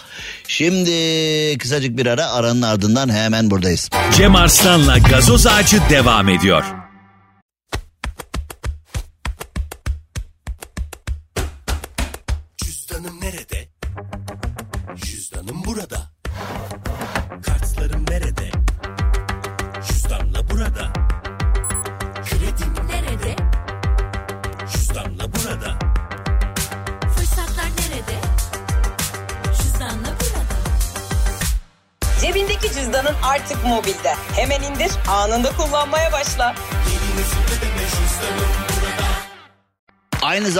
Şimdi 0.49 1.59
kısacık 1.59 1.97
bir 1.97 2.07
ara 2.07 2.31
aranın 2.31 2.63
ardından 2.63 3.13
hemen 3.13 3.51
buradayız. 3.51 3.91
Cem 4.17 4.37
Arslan'la 4.37 4.99
gazoz 4.99 5.47
ağacı 5.47 5.81
devam 5.91 6.29
ediyor. 6.29 6.80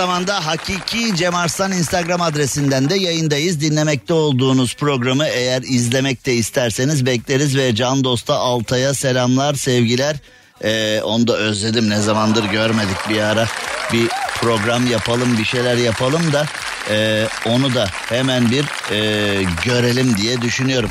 Zamanda 0.01 0.45
Hakiki 0.45 1.15
Cem 1.15 1.35
Arslan 1.35 1.71
Instagram 1.71 2.21
adresinden 2.21 2.89
de 2.89 2.95
yayındayız. 2.95 3.61
Dinlemekte 3.61 4.13
olduğunuz 4.13 4.75
programı 4.75 5.27
eğer 5.27 5.61
izlemek 5.61 6.25
de 6.25 6.33
isterseniz 6.33 7.05
bekleriz 7.05 7.57
ve 7.57 7.75
Can 7.75 8.03
Dost'a 8.03 8.35
Altay'a 8.35 8.93
selamlar, 8.93 9.53
sevgiler. 9.53 10.15
Ee, 10.63 11.01
onu 11.03 11.27
da 11.27 11.37
özledim 11.37 11.89
ne 11.89 11.99
zamandır 11.99 12.43
görmedik 12.43 13.09
bir 13.09 13.19
ara. 13.19 13.47
Bir 13.93 14.07
program 14.41 14.87
yapalım, 14.87 15.37
bir 15.37 15.45
şeyler 15.45 15.77
yapalım 15.77 16.33
da 16.33 16.45
e, 16.89 17.27
onu 17.45 17.73
da 17.73 17.87
hemen 17.91 18.51
bir 18.51 18.65
e, 18.91 19.43
görelim 19.65 20.17
diye 20.17 20.41
düşünüyorum. 20.41 20.89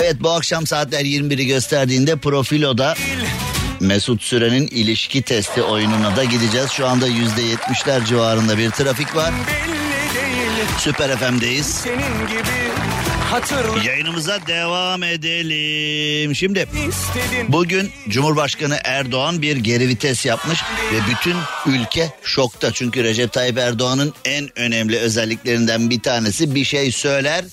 Evet 0.00 0.16
bu 0.20 0.30
akşam 0.30 0.66
saatler 0.66 1.04
21'i 1.04 1.46
gösterdiğinde 1.46 2.16
Profilo'da 2.16 2.94
Mesut 3.82 4.22
Süren'in 4.22 4.66
ilişki 4.66 5.22
testi 5.22 5.62
oyununa 5.62 6.16
da 6.16 6.24
gideceğiz. 6.24 6.70
Şu 6.70 6.86
anda 6.86 7.08
%70'ler 7.08 8.04
civarında 8.04 8.58
bir 8.58 8.70
trafik 8.70 9.16
var. 9.16 9.32
Süper 10.78 11.16
FM'deyiz. 11.16 11.66
Senin 11.66 12.26
gibi 12.28 12.72
hatırla 13.30 13.82
Yayınımıza 13.84 14.46
devam 14.46 15.02
edelim. 15.02 16.34
Şimdi 16.34 16.58
istedin. 16.58 17.52
bugün 17.52 17.90
Cumhurbaşkanı 18.08 18.78
Erdoğan 18.84 19.42
bir 19.42 19.56
geri 19.56 19.88
vites 19.88 20.26
yapmış 20.26 20.62
ve 20.92 20.96
bütün 21.10 21.36
ülke 21.66 22.10
şokta. 22.22 22.72
Çünkü 22.72 23.04
Recep 23.04 23.32
Tayyip 23.32 23.58
Erdoğan'ın 23.58 24.14
en 24.24 24.58
önemli 24.58 24.98
özelliklerinden 24.98 25.90
bir 25.90 26.00
tanesi 26.00 26.54
bir 26.54 26.64
şey 26.64 26.92
söyler 26.92 27.44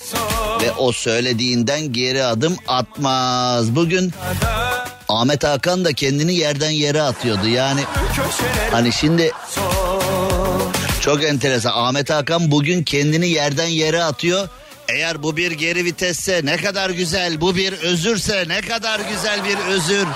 ve 0.62 0.72
o 0.72 0.92
söylediğinden 0.92 1.94
geri 1.94 2.24
adım 2.24 2.56
atmaz. 2.68 3.76
Bugün 3.76 4.14
Ahmet 5.10 5.44
Hakan 5.44 5.86
da 5.86 5.94
kendini 5.94 6.36
yerden 6.36 6.70
yere 6.70 7.02
atıyordu. 7.02 7.48
Yani 7.48 7.82
hani 8.72 8.94
şimdi 8.94 9.32
çok 11.02 11.24
enteresan. 11.24 11.72
Ahmet 11.76 12.10
Hakan 12.10 12.52
bugün 12.52 12.84
kendini 12.84 13.30
yerden 13.30 13.68
yere 13.68 14.04
atıyor. 14.04 14.50
Eğer 14.90 15.24
bu 15.24 15.38
bir 15.38 15.52
geri 15.52 15.86
vitesse 15.86 16.42
ne 16.44 16.58
kadar 16.58 16.90
güzel, 16.90 17.42
bu 17.42 17.56
bir 17.56 17.74
özürse 17.74 18.46
ne 18.48 18.62
kadar 18.62 19.00
güzel 19.00 19.44
bir 19.44 19.58
özür. 19.74 20.08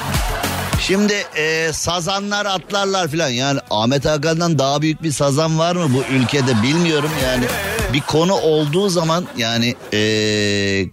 Şimdi 0.82 1.14
e, 1.36 1.74
sazanlar 1.74 2.46
atlarlar 2.46 3.08
filan 3.08 3.30
yani 3.30 3.60
Ahmet 3.70 4.06
Hakan'dan 4.06 4.60
daha 4.60 4.82
büyük 4.82 5.04
bir 5.04 5.12
sazan 5.12 5.60
var 5.60 5.76
mı 5.76 5.94
bu 5.94 6.16
ülkede 6.16 6.64
bilmiyorum 6.64 7.12
yani. 7.24 7.46
Bir 7.94 8.02
konu 8.02 8.34
olduğu 8.34 8.90
zaman 8.90 9.26
yani 9.38 9.76
e, 9.94 10.00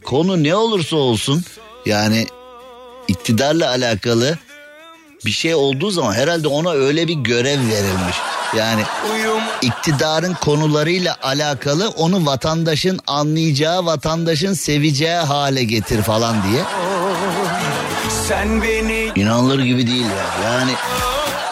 konu 0.04 0.42
ne 0.42 0.54
olursa 0.56 0.96
olsun 0.96 1.44
yani 1.86 2.26
iktidarla 3.10 3.68
alakalı 3.68 4.38
bir 5.24 5.30
şey 5.30 5.54
olduğu 5.54 5.90
zaman 5.90 6.12
herhalde 6.12 6.48
ona 6.48 6.70
öyle 6.70 7.08
bir 7.08 7.14
görev 7.14 7.68
verilmiş. 7.68 8.16
Yani 8.56 8.82
iktidarın 9.62 10.34
konularıyla 10.34 11.16
alakalı 11.22 11.88
onu 11.88 12.26
vatandaşın 12.26 13.00
anlayacağı, 13.06 13.86
vatandaşın 13.86 14.54
seveceği 14.54 15.16
hale 15.16 15.64
getir 15.64 16.02
falan 16.02 16.36
diye. 16.42 16.62
sen 18.28 18.62
beni 18.62 19.10
İnanılır 19.16 19.58
gibi 19.58 19.86
değil 19.86 20.06
ya. 20.06 20.50
Yani 20.50 20.72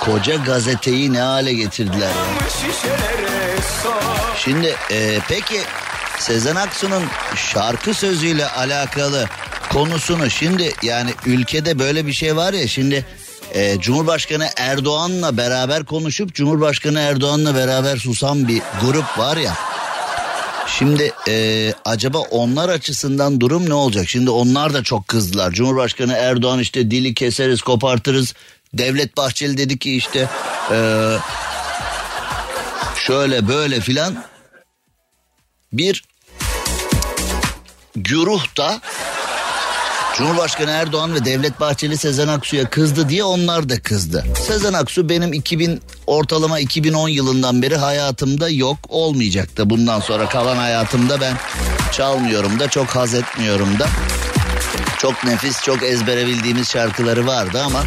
koca 0.00 0.34
gazeteyi 0.36 1.12
ne 1.12 1.20
hale 1.20 1.52
getirdiler 1.52 2.08
ya. 2.08 2.48
Şimdi 4.36 4.76
e, 4.90 5.18
peki 5.28 5.60
Sezen 6.18 6.56
Aksu'nun 6.56 7.02
şarkı 7.36 7.94
sözüyle 7.94 8.48
alakalı 8.48 9.28
konusunu 9.72 10.30
şimdi 10.30 10.72
yani 10.82 11.10
ülkede 11.26 11.78
böyle 11.78 12.06
bir 12.06 12.12
şey 12.12 12.36
var 12.36 12.52
ya 12.52 12.68
şimdi 12.68 13.04
e, 13.54 13.80
Cumhurbaşkanı 13.80 14.48
Erdoğan'la 14.56 15.36
beraber 15.36 15.84
konuşup 15.84 16.34
Cumhurbaşkanı 16.34 17.00
Erdoğan'la 17.00 17.54
beraber 17.54 17.96
susan 17.96 18.48
bir 18.48 18.62
grup 18.82 19.18
var 19.18 19.36
ya. 19.36 19.54
Şimdi 20.78 21.12
e, 21.28 21.74
acaba 21.84 22.18
onlar 22.18 22.68
açısından 22.68 23.40
durum 23.40 23.68
ne 23.68 23.74
olacak? 23.74 24.08
Şimdi 24.08 24.30
onlar 24.30 24.74
da 24.74 24.82
çok 24.82 25.08
kızdılar. 25.08 25.52
Cumhurbaşkanı 25.52 26.12
Erdoğan 26.12 26.58
işte 26.58 26.90
dili 26.90 27.14
keseriz 27.14 27.62
kopartırız. 27.62 28.34
Devlet 28.74 29.16
Bahçeli 29.16 29.58
dedi 29.58 29.78
ki 29.78 29.96
işte 29.96 30.28
e, 30.70 31.16
şöyle 32.96 33.48
böyle 33.48 33.80
filan 33.80 34.24
bir 35.72 36.04
güruh 37.96 38.56
da 38.56 38.80
Cumhurbaşkanı 40.18 40.70
Erdoğan 40.70 41.14
ve 41.14 41.24
Devlet 41.24 41.60
Bahçeli 41.60 41.96
Sezen 41.96 42.28
Aksu'ya 42.28 42.70
kızdı 42.70 43.08
diye 43.08 43.24
onlar 43.24 43.68
da 43.68 43.82
kızdı. 43.82 44.24
Sezen 44.46 44.72
Aksu 44.72 45.08
benim 45.08 45.32
2000 45.32 45.80
ortalama 46.06 46.58
2010 46.58 47.08
yılından 47.08 47.62
beri 47.62 47.76
hayatımda 47.76 48.48
yok 48.48 48.78
olmayacak 48.88 49.56
da 49.56 49.70
bundan 49.70 50.00
sonra 50.00 50.28
kalan 50.28 50.56
hayatımda 50.56 51.20
ben 51.20 51.34
çalmıyorum 51.92 52.60
da 52.60 52.68
çok 52.68 52.86
haz 52.86 53.14
etmiyorum 53.14 53.78
da. 53.78 53.88
Çok 54.98 55.24
nefis 55.24 55.62
çok 55.62 55.82
ezbere 55.82 56.26
bildiğimiz 56.26 56.68
şarkıları 56.68 57.26
vardı 57.26 57.62
ama 57.64 57.82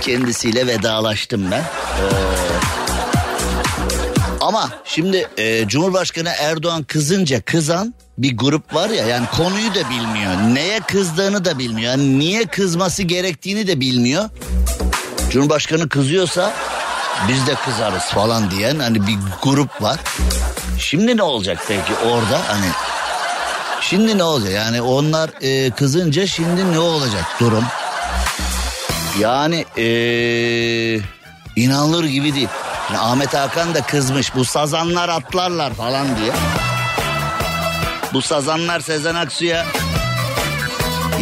kendisiyle 0.00 0.66
vedalaştım 0.66 1.50
ben. 1.50 1.64
Ama 4.48 4.70
şimdi 4.84 5.28
e, 5.38 5.68
Cumhurbaşkanı 5.68 6.28
Erdoğan 6.28 6.82
kızınca 6.82 7.40
kızan 7.40 7.94
bir 8.18 8.36
grup 8.36 8.74
var 8.74 8.90
ya 8.90 9.06
yani 9.06 9.26
konuyu 9.36 9.74
da 9.74 9.90
bilmiyor. 9.90 10.32
Neye 10.54 10.80
kızdığını 10.80 11.44
da 11.44 11.58
bilmiyor. 11.58 11.90
Yani 11.90 12.18
niye 12.18 12.46
kızması 12.46 13.02
gerektiğini 13.02 13.66
de 13.66 13.80
bilmiyor. 13.80 14.24
Cumhurbaşkanı 15.30 15.88
kızıyorsa 15.88 16.52
biz 17.28 17.46
de 17.46 17.54
kızarız 17.54 18.02
falan 18.02 18.50
diyen 18.50 18.78
hani 18.78 19.06
bir 19.06 19.18
grup 19.42 19.82
var. 19.82 20.00
Şimdi 20.78 21.16
ne 21.16 21.22
olacak 21.22 21.58
peki 21.68 21.94
orada 22.04 22.40
hani 22.48 22.68
şimdi 23.80 24.18
ne 24.18 24.22
olacak 24.22 24.52
yani 24.52 24.82
onlar 24.82 25.30
e, 25.40 25.70
kızınca 25.70 26.26
şimdi 26.26 26.72
ne 26.72 26.78
olacak 26.78 27.24
durum? 27.40 27.64
Yani 29.18 29.64
e, 29.78 29.86
inanılır 31.56 32.04
gibi 32.04 32.34
değil. 32.34 32.48
Yani 32.88 32.98
Ahmet 32.98 33.34
Hakan 33.34 33.74
da 33.74 33.82
kızmış 33.82 34.34
bu 34.34 34.44
sazanlar 34.44 35.08
atlarlar 35.08 35.74
falan 35.74 36.06
diye. 36.16 36.32
Bu 38.12 38.22
sazanlar 38.22 38.80
Sezen 38.80 39.14
Aksu'ya 39.14 39.66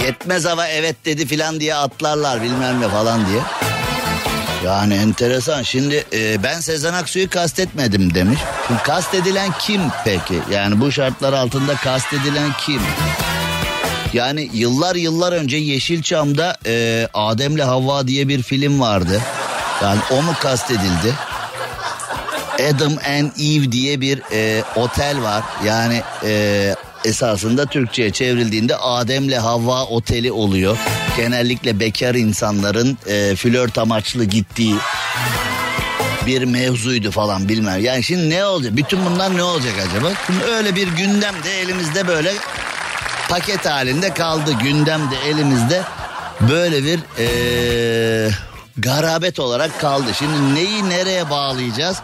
yetmez 0.05 0.45
hava 0.45 0.67
evet 0.67 0.97
dedi 1.05 1.27
filan 1.27 1.61
diye 1.61 1.75
atlarlar 1.75 2.43
bilmem 2.43 2.81
ne 2.81 2.89
falan 2.89 3.27
diye. 3.27 3.41
Yani 4.65 4.95
enteresan. 4.95 5.63
Şimdi 5.63 6.05
e, 6.13 6.43
ben 6.43 6.61
Sezen 6.61 6.95
Aksu'yu 6.95 7.31
kastetmedim 7.31 8.15
demiş. 8.15 8.41
Şimdi 8.67 8.83
kastedilen 8.83 9.51
kim 9.59 9.83
peki? 10.05 10.41
Yani 10.51 10.81
bu 10.81 10.93
şartlar 10.93 11.33
altında 11.33 11.75
kastedilen 11.77 12.51
kim? 12.61 12.83
Yani 14.13 14.51
yıllar 14.53 14.97
yıllar 14.97 15.33
önce 15.33 15.57
Yeşilçam'da 15.57 16.57
e, 16.67 17.09
Adem'le 17.15 17.59
Havva 17.65 18.07
diye 18.07 18.29
bir 18.29 18.43
film 18.43 18.81
vardı. 18.81 19.23
Yani 19.83 20.01
o 20.11 20.23
mu 20.23 20.33
kastedildi? 20.41 21.15
Adam 22.61 22.93
and 22.93 23.31
Eve 23.41 23.73
diye 23.73 24.01
bir 24.01 24.23
e, 24.33 24.63
otel 24.77 25.23
var. 25.23 25.45
Yani 25.65 26.03
e, 26.25 26.75
esasında 27.05 27.67
Türkçe'ye 27.67 28.11
çevrildiğinde 28.11 28.77
Adem'le 28.77 29.39
Havva 29.39 29.85
oteli 29.85 30.33
oluyor. 30.33 30.79
Genellikle 31.17 31.81
bekar 31.81 32.15
insanların 32.15 32.99
e, 33.07 33.37
flört 33.37 33.79
amaçlı 33.79 34.25
gittiği 34.25 34.75
bir 36.27 36.45
mevzuydu 36.45 37.11
falan 37.11 37.49
bilmem. 37.49 37.85
Yani 37.85 38.03
şimdi 38.03 38.31
ne 38.31 38.45
olacak? 38.45 38.77
Bütün 38.77 39.07
bunlar 39.07 39.37
ne 39.37 39.43
olacak 39.43 39.73
acaba? 39.89 40.13
Şimdi 40.27 40.45
öyle 40.45 40.75
bir 40.75 40.89
gündem 40.89 41.35
de 41.45 41.61
elimizde 41.61 42.09
böyle 42.09 42.33
paket 43.29 43.67
halinde 43.67 44.15
kaldı. 44.15 44.53
Gündem 44.63 45.01
de 45.11 45.29
elimizde 45.29 45.83
böyle 46.41 46.85
bir 46.85 47.01
e, 47.19 48.31
garabet 48.77 49.41
olarak 49.41 49.81
kaldı. 49.81 50.15
Şimdi 50.19 50.55
neyi 50.55 50.89
nereye 50.89 51.31
bağlayacağız? 51.31 51.97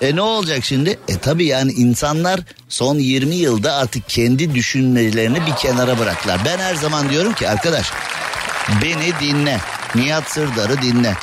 E 0.00 0.16
ne 0.16 0.20
olacak 0.20 0.64
şimdi? 0.64 0.98
E 1.08 1.18
tabi 1.18 1.44
yani 1.44 1.72
insanlar 1.72 2.40
son 2.68 2.98
20 2.98 3.34
yılda 3.34 3.72
artık 3.74 4.08
kendi 4.08 4.54
düşünmelerini 4.54 5.46
bir 5.46 5.56
kenara 5.56 5.98
bıraktılar. 5.98 6.40
Ben 6.44 6.58
her 6.58 6.74
zaman 6.74 7.10
diyorum 7.10 7.32
ki 7.32 7.48
arkadaş 7.48 7.86
beni 8.82 9.12
dinle. 9.20 9.60
Nihat 9.94 10.30
Sırdar'ı 10.30 10.82
dinle. 10.82 11.14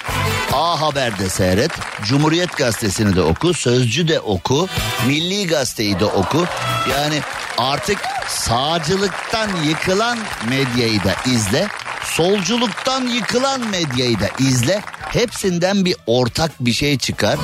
A 0.53 0.81
Haber'de 0.81 1.29
seyret. 1.29 1.71
Cumhuriyet 2.03 2.57
Gazetesi'ni 2.57 3.15
de 3.15 3.21
oku. 3.21 3.53
Sözcü 3.53 4.07
de 4.07 4.19
oku. 4.19 4.67
Milli 5.07 5.47
Gazete'yi 5.47 5.99
de 5.99 6.05
oku. 6.05 6.45
Yani 6.91 7.21
artık 7.57 7.97
sağcılıktan 8.27 9.49
yıkılan 9.63 10.17
medyayı 10.49 11.03
da 11.03 11.15
izle. 11.25 11.67
Solculuktan 12.03 13.07
yıkılan 13.07 13.61
medyayı 13.69 14.19
da 14.19 14.29
izle. 14.39 14.81
Hepsinden 14.99 15.85
bir 15.85 15.95
ortak 16.07 16.51
bir 16.59 16.73
şey 16.73 16.97
çıkar. 16.97 17.37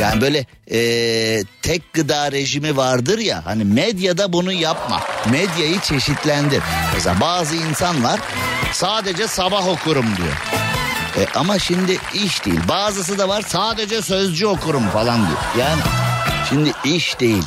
Yani 0.00 0.20
böyle 0.20 0.46
eee, 0.70 1.44
tek 1.62 1.92
gıda 1.92 2.32
rejimi 2.32 2.76
vardır 2.76 3.18
ya 3.18 3.42
hani 3.46 3.64
medyada 3.64 4.32
bunu 4.32 4.52
yapma. 4.52 5.00
Medyayı 5.30 5.80
çeşitlendir. 5.80 6.62
Mesela 6.94 7.20
bazı 7.20 7.56
insan 7.56 8.04
var 8.04 8.20
sadece 8.72 9.28
sabah 9.28 9.68
okurum 9.68 10.06
diyor. 10.16 10.34
E, 11.18 11.26
ama 11.38 11.58
şimdi 11.58 11.98
iş 12.14 12.44
değil. 12.44 12.60
Bazısı 12.68 13.18
da 13.18 13.28
var 13.28 13.42
sadece 13.48 14.02
sözcü 14.02 14.46
okurum 14.46 14.88
falan 14.88 15.18
diyor. 15.18 15.38
Yani 15.58 15.80
şimdi 16.48 16.72
iş 16.84 17.20
değil. 17.20 17.44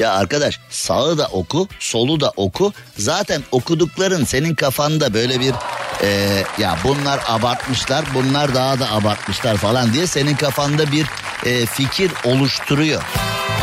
Ya 0.00 0.12
arkadaş 0.12 0.60
sağı 0.70 1.18
da 1.18 1.26
oku, 1.26 1.68
solu 1.78 2.20
da 2.20 2.32
oku. 2.36 2.72
Zaten 2.98 3.42
okudukların 3.52 4.24
senin 4.24 4.54
kafanda 4.54 5.14
böyle 5.14 5.40
bir 5.40 5.54
e, 6.02 6.42
ya 6.58 6.78
bunlar 6.84 7.20
abartmışlar, 7.28 8.04
bunlar 8.14 8.54
daha 8.54 8.80
da 8.80 8.90
abartmışlar 8.90 9.56
falan 9.56 9.92
diye 9.92 10.06
senin 10.06 10.34
kafanda 10.34 10.92
bir 10.92 11.06
e, 11.46 11.66
fikir 11.66 12.12
oluşturuyor. 12.24 13.02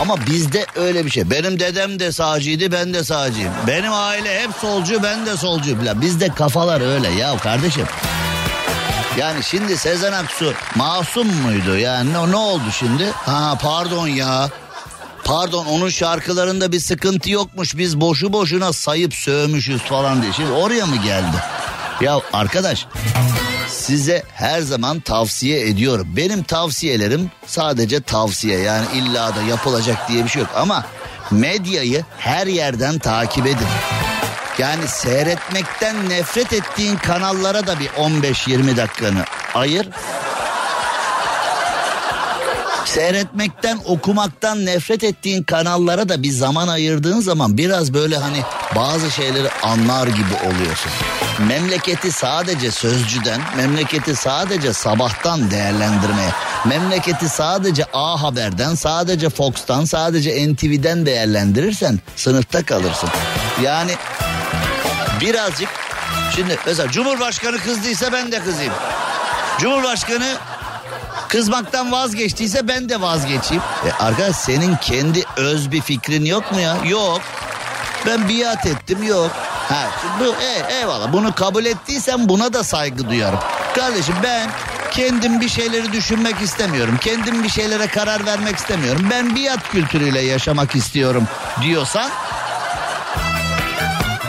Ama 0.01 0.25
bizde 0.27 0.65
öyle 0.75 1.05
bir 1.05 1.09
şey. 1.09 1.29
Benim 1.31 1.59
dedem 1.59 1.99
de 1.99 2.11
sağcıydı, 2.11 2.71
ben 2.71 2.93
de 2.93 3.03
sağcıyım. 3.03 3.53
Benim 3.67 3.93
aile 3.93 4.39
hep 4.39 4.51
solcu, 4.61 5.03
ben 5.03 5.25
de 5.25 5.37
solcu. 5.37 5.79
Falan. 5.79 6.01
Bizde 6.01 6.27
kafalar 6.27 6.81
öyle 6.81 7.09
ya 7.09 7.37
kardeşim. 7.37 7.85
Yani 9.17 9.43
şimdi 9.43 9.77
Sezen 9.77 10.11
Aksu 10.13 10.53
masum 10.75 11.27
muydu? 11.27 11.77
Yani 11.77 12.13
ne, 12.13 12.31
ne 12.31 12.35
oldu 12.35 12.63
şimdi? 12.79 13.11
Ha 13.11 13.57
pardon 13.61 14.07
ya. 14.07 14.49
Pardon 15.27 15.65
onun 15.65 15.89
şarkılarında 15.89 16.71
bir 16.71 16.79
sıkıntı 16.79 17.31
yokmuş. 17.31 17.77
Biz 17.77 18.01
boşu 18.01 18.33
boşuna 18.33 18.73
sayıp 18.73 19.13
sövmüşüz 19.13 19.81
falan 19.81 20.21
diye. 20.21 20.33
Şimdi 20.33 20.51
oraya 20.51 20.85
mı 20.85 20.95
geldi? 20.95 21.37
Ya 22.01 22.19
arkadaş 22.33 22.87
size 23.67 24.23
her 24.33 24.61
zaman 24.61 24.99
tavsiye 24.99 25.69
ediyorum. 25.69 26.07
Benim 26.09 26.43
tavsiyelerim 26.43 27.31
sadece 27.45 28.01
tavsiye. 28.01 28.59
Yani 28.59 28.85
illa 28.95 29.35
da 29.35 29.41
yapılacak 29.41 30.09
diye 30.09 30.23
bir 30.23 30.29
şey 30.29 30.41
yok. 30.41 30.51
Ama 30.55 30.85
medyayı 31.31 32.05
her 32.17 32.47
yerden 32.47 32.99
takip 32.99 33.47
edin. 33.47 33.67
Yani 34.59 34.87
seyretmekten 34.87 36.09
nefret 36.09 36.53
ettiğin 36.53 36.95
kanallara 36.95 37.67
da 37.67 37.79
bir 37.79 37.87
15-20 37.87 38.77
dakikanı 38.77 39.23
ayır. 39.55 39.89
Seyretmekten, 42.93 43.79
okumaktan 43.85 44.65
nefret 44.65 45.03
ettiğin 45.03 45.43
kanallara 45.43 46.09
da 46.09 46.23
bir 46.23 46.31
zaman 46.31 46.67
ayırdığın 46.67 47.19
zaman 47.19 47.57
biraz 47.57 47.93
böyle 47.93 48.17
hani 48.17 48.41
bazı 48.75 49.11
şeyleri 49.11 49.49
anlar 49.63 50.07
gibi 50.07 50.33
oluyorsun. 50.45 50.91
Memleketi 51.47 52.11
sadece 52.11 52.71
sözcüden, 52.71 53.41
memleketi 53.57 54.15
sadece 54.15 54.73
sabahtan 54.73 55.51
değerlendirmeye, 55.51 56.31
memleketi 56.65 57.29
sadece 57.29 57.85
A 57.93 58.23
Haber'den, 58.23 58.75
sadece 58.75 59.29
Fox'tan, 59.29 59.85
sadece 59.85 60.53
NTV'den 60.53 61.05
değerlendirirsen 61.05 61.99
sınıfta 62.15 62.65
kalırsın. 62.65 63.09
Yani 63.63 63.91
birazcık 65.21 65.69
şimdi 66.35 66.57
mesela 66.65 66.91
Cumhurbaşkanı 66.91 67.57
kızdıysa 67.57 68.13
ben 68.13 68.31
de 68.31 68.39
kızayım. 68.39 68.73
Cumhurbaşkanı 69.59 70.37
kızmaktan 71.27 71.91
vazgeçtiyse 71.91 72.67
ben 72.67 72.89
de 72.89 73.01
vazgeçeyim. 73.01 73.63
E 73.87 74.03
arkadaş 74.03 74.35
senin 74.35 74.75
kendi 74.75 75.23
öz 75.37 75.71
bir 75.71 75.81
fikrin 75.81 76.25
yok 76.25 76.51
mu 76.51 76.59
ya? 76.59 76.77
Yok. 76.89 77.21
Ben 78.05 78.29
biat 78.29 78.65
ettim 78.65 79.03
yok. 79.03 79.31
Ha, 79.69 79.87
bu, 80.19 80.25
e, 80.25 80.75
eyvallah 80.79 81.13
bunu 81.13 81.35
kabul 81.35 81.65
ettiysen 81.65 82.29
buna 82.29 82.53
da 82.53 82.63
saygı 82.63 83.09
duyarım. 83.09 83.39
Kardeşim 83.75 84.15
ben 84.23 84.49
kendim 84.91 85.41
bir 85.41 85.49
şeyleri 85.49 85.93
düşünmek 85.93 86.41
istemiyorum. 86.41 86.97
Kendim 87.01 87.43
bir 87.43 87.49
şeylere 87.49 87.87
karar 87.87 88.25
vermek 88.25 88.55
istemiyorum. 88.55 89.07
Ben 89.11 89.35
biat 89.35 89.69
kültürüyle 89.71 90.19
yaşamak 90.19 90.75
istiyorum 90.75 91.27
diyorsan 91.61 92.11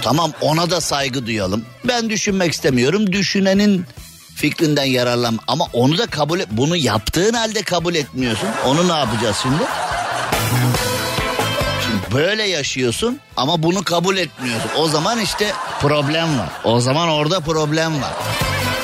Tamam 0.03 0.33
ona 0.41 0.71
da 0.71 0.81
saygı 0.81 1.27
duyalım. 1.27 1.65
Ben 1.85 2.11
düşünmek 2.11 2.53
istemiyorum. 2.53 3.13
Düşünenin 3.13 3.87
fikrinden 4.39 4.85
yararlan 4.85 5.39
ama 5.47 5.65
onu 5.73 5.99
da 5.99 6.07
kabul 6.07 6.41
et. 6.41 6.49
Bunu 6.51 6.77
yaptığın 6.77 7.35
halde 7.35 7.63
kabul 7.63 7.95
etmiyorsun. 7.95 8.49
Onu 8.67 8.89
ne 8.89 8.93
yapacağız 8.99 9.37
şimdi? 9.43 9.63
Şimdi 11.85 12.15
böyle 12.15 12.43
yaşıyorsun 12.43 13.21
ama 13.37 13.63
bunu 13.63 13.85
kabul 13.85 14.17
etmiyorsun. 14.17 14.71
O 14.77 14.89
zaman 14.89 15.21
işte 15.21 15.53
problem 15.81 16.39
var. 16.39 16.49
O 16.65 16.81
zaman 16.81 17.09
orada 17.09 17.41
problem 17.41 18.03
var. 18.03 18.13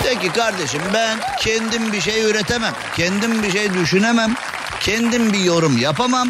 De 0.04 0.18
ki 0.18 0.32
kardeşim 0.32 0.82
ben 0.94 1.18
kendim 1.40 1.92
bir 1.92 2.00
şey 2.00 2.22
üretemem. 2.24 2.74
Kendim 2.96 3.42
bir 3.42 3.52
şey 3.52 3.74
düşünemem. 3.74 4.34
Kendim 4.80 5.32
bir 5.32 5.40
yorum 5.40 5.78
yapamam. 5.78 6.28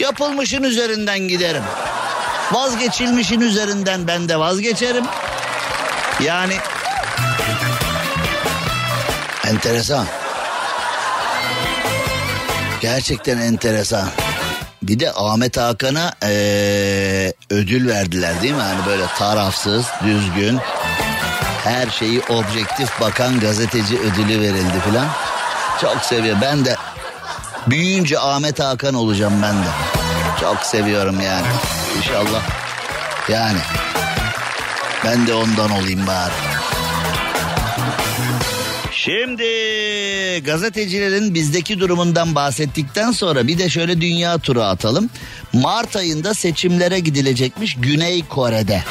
Yapılmışın 0.00 0.62
üzerinden 0.62 1.18
giderim. 1.18 1.62
Vazgeçilmişin 2.52 3.40
üzerinden 3.40 4.06
ben 4.06 4.28
de 4.28 4.38
vazgeçerim. 4.38 5.04
Yani 6.20 6.54
enteresan. 9.46 10.06
Gerçekten 12.80 13.38
enteresan. 13.38 14.08
Bir 14.82 15.00
de 15.00 15.12
Ahmet 15.12 15.56
Hakan'a 15.56 16.12
eee, 16.22 17.32
ödül 17.50 17.88
verdiler 17.88 18.42
değil 18.42 18.54
mi? 18.54 18.62
Hani 18.62 18.86
böyle 18.86 19.06
tarafsız, 19.18 19.86
düzgün, 20.04 20.58
her 21.64 21.88
şeyi 21.90 22.20
objektif 22.20 23.00
bakan 23.00 23.40
gazeteci 23.40 23.98
ödülü 23.98 24.40
verildi 24.40 24.80
filan. 24.88 25.06
Çok 25.80 25.96
seviyor. 26.02 26.36
Ben 26.42 26.64
de 26.64 26.76
büyüyünce 27.66 28.18
Ahmet 28.18 28.60
Hakan 28.60 28.94
olacağım 28.94 29.42
ben 29.42 29.54
de. 29.54 29.68
Çok 30.40 30.58
seviyorum 30.58 31.20
yani. 31.20 31.46
İnşallah. 31.98 32.42
Yani. 33.28 33.58
Ben 35.04 35.26
de 35.26 35.34
ondan 35.34 35.70
olayım 35.70 36.06
bari. 36.06 36.47
Şimdi 39.08 39.44
gazetecilerin 40.44 41.34
bizdeki 41.34 41.80
durumundan 41.80 42.34
bahsettikten 42.34 43.10
sonra 43.10 43.46
bir 43.46 43.58
de 43.58 43.70
şöyle 43.70 44.00
dünya 44.00 44.38
turu 44.38 44.62
atalım. 44.62 45.10
Mart 45.52 45.96
ayında 45.96 46.34
seçimlere 46.34 47.00
gidilecekmiş 47.00 47.76
Güney 47.80 48.24
Kore'de. 48.28 48.82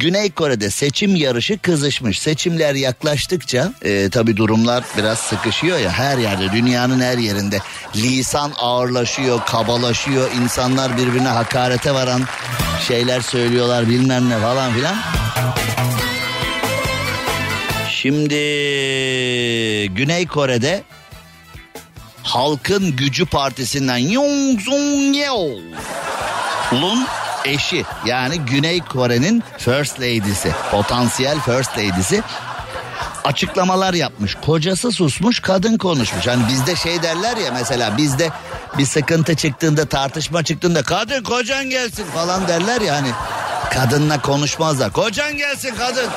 Güney 0.00 0.30
Kore'de 0.30 0.70
seçim 0.70 1.16
yarışı 1.16 1.58
kızışmış. 1.58 2.18
Seçimler 2.18 2.74
yaklaştıkça 2.74 3.72
e, 3.82 4.10
tabi 4.10 4.36
durumlar 4.36 4.84
biraz 4.98 5.18
sıkışıyor 5.18 5.78
ya 5.78 5.90
her 5.90 6.18
yerde 6.18 6.52
dünyanın 6.52 7.00
her 7.00 7.18
yerinde. 7.18 7.58
Lisan 7.96 8.52
ağırlaşıyor, 8.58 9.40
kabalaşıyor. 9.46 10.30
insanlar 10.42 10.96
birbirine 10.96 11.28
hakarete 11.28 11.94
varan 11.94 12.22
şeyler 12.88 13.20
söylüyorlar 13.20 13.88
bilmem 13.88 14.30
ne 14.30 14.38
falan 14.38 14.72
filan. 14.72 14.96
Şimdi 18.02 18.34
Güney 19.94 20.26
Kore'de 20.26 20.82
Halkın 22.22 22.96
Gücü 22.96 23.26
Partisi'nden 23.26 23.96
Yong 23.96 24.60
Sung 24.60 25.16
Yeol'un 25.16 27.06
eşi 27.44 27.84
yani 28.06 28.38
Güney 28.38 28.80
Kore'nin 28.80 29.42
First 29.58 30.00
Lady'si, 30.00 30.52
potansiyel 30.70 31.40
First 31.40 31.78
Lady'si 31.78 32.22
açıklamalar 33.24 33.94
yapmış. 33.94 34.34
Kocası 34.34 34.92
susmuş, 34.92 35.40
kadın 35.40 35.78
konuşmuş. 35.78 36.26
Hani 36.26 36.48
bizde 36.48 36.76
şey 36.76 37.02
derler 37.02 37.36
ya 37.36 37.52
mesela 37.52 37.96
bizde 37.96 38.30
bir 38.78 38.86
sıkıntı 38.86 39.36
çıktığında, 39.36 39.84
tartışma 39.84 40.42
çıktığında 40.42 40.82
kadın 40.82 41.22
kocan 41.22 41.70
gelsin 41.70 42.04
falan 42.04 42.48
derler 42.48 42.80
ya 42.80 42.94
hani 42.94 43.10
kadınla 43.70 44.22
konuşmazlar. 44.22 44.92
Kocan 44.92 45.36
gelsin 45.36 45.74
kadın. 45.78 46.10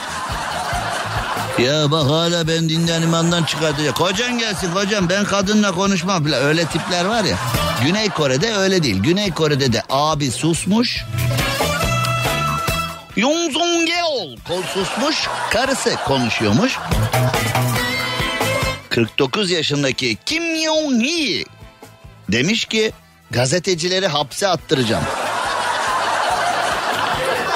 Ya 1.60 1.92
bak 1.92 2.10
hala 2.10 2.48
ben 2.48 2.70
dinden 2.70 3.02
imandan 3.02 3.44
çıkartacak. 3.44 3.96
Kocan 3.96 4.40
gelsin 4.40 4.74
kocam 4.74 5.10
ben 5.10 5.26
kadınla 5.26 5.72
konuşmam 5.72 6.24
falan. 6.24 6.44
Öyle 6.44 6.66
tipler 6.66 7.06
var 7.06 7.24
ya. 7.24 7.38
Güney 7.84 8.10
Kore'de 8.10 8.56
öyle 8.56 8.84
değil. 8.84 9.04
Güney 9.04 9.32
Kore'de 9.32 9.74
de 9.74 9.84
abi 9.90 10.32
susmuş. 10.32 11.04
Yong 13.16 13.54
Song 13.54 13.90
Yeol 13.90 14.38
susmuş 14.74 15.28
karısı 15.52 15.96
konuşuyormuş. 16.08 16.78
49 18.90 19.52
yaşındaki 19.52 20.18
Kim 20.26 20.44
Jong-hee 20.44 21.46
demiş 22.32 22.66
ki 22.66 22.92
gazetecileri 23.32 24.08
hapse 24.08 24.48
attıracağım. 24.48 25.04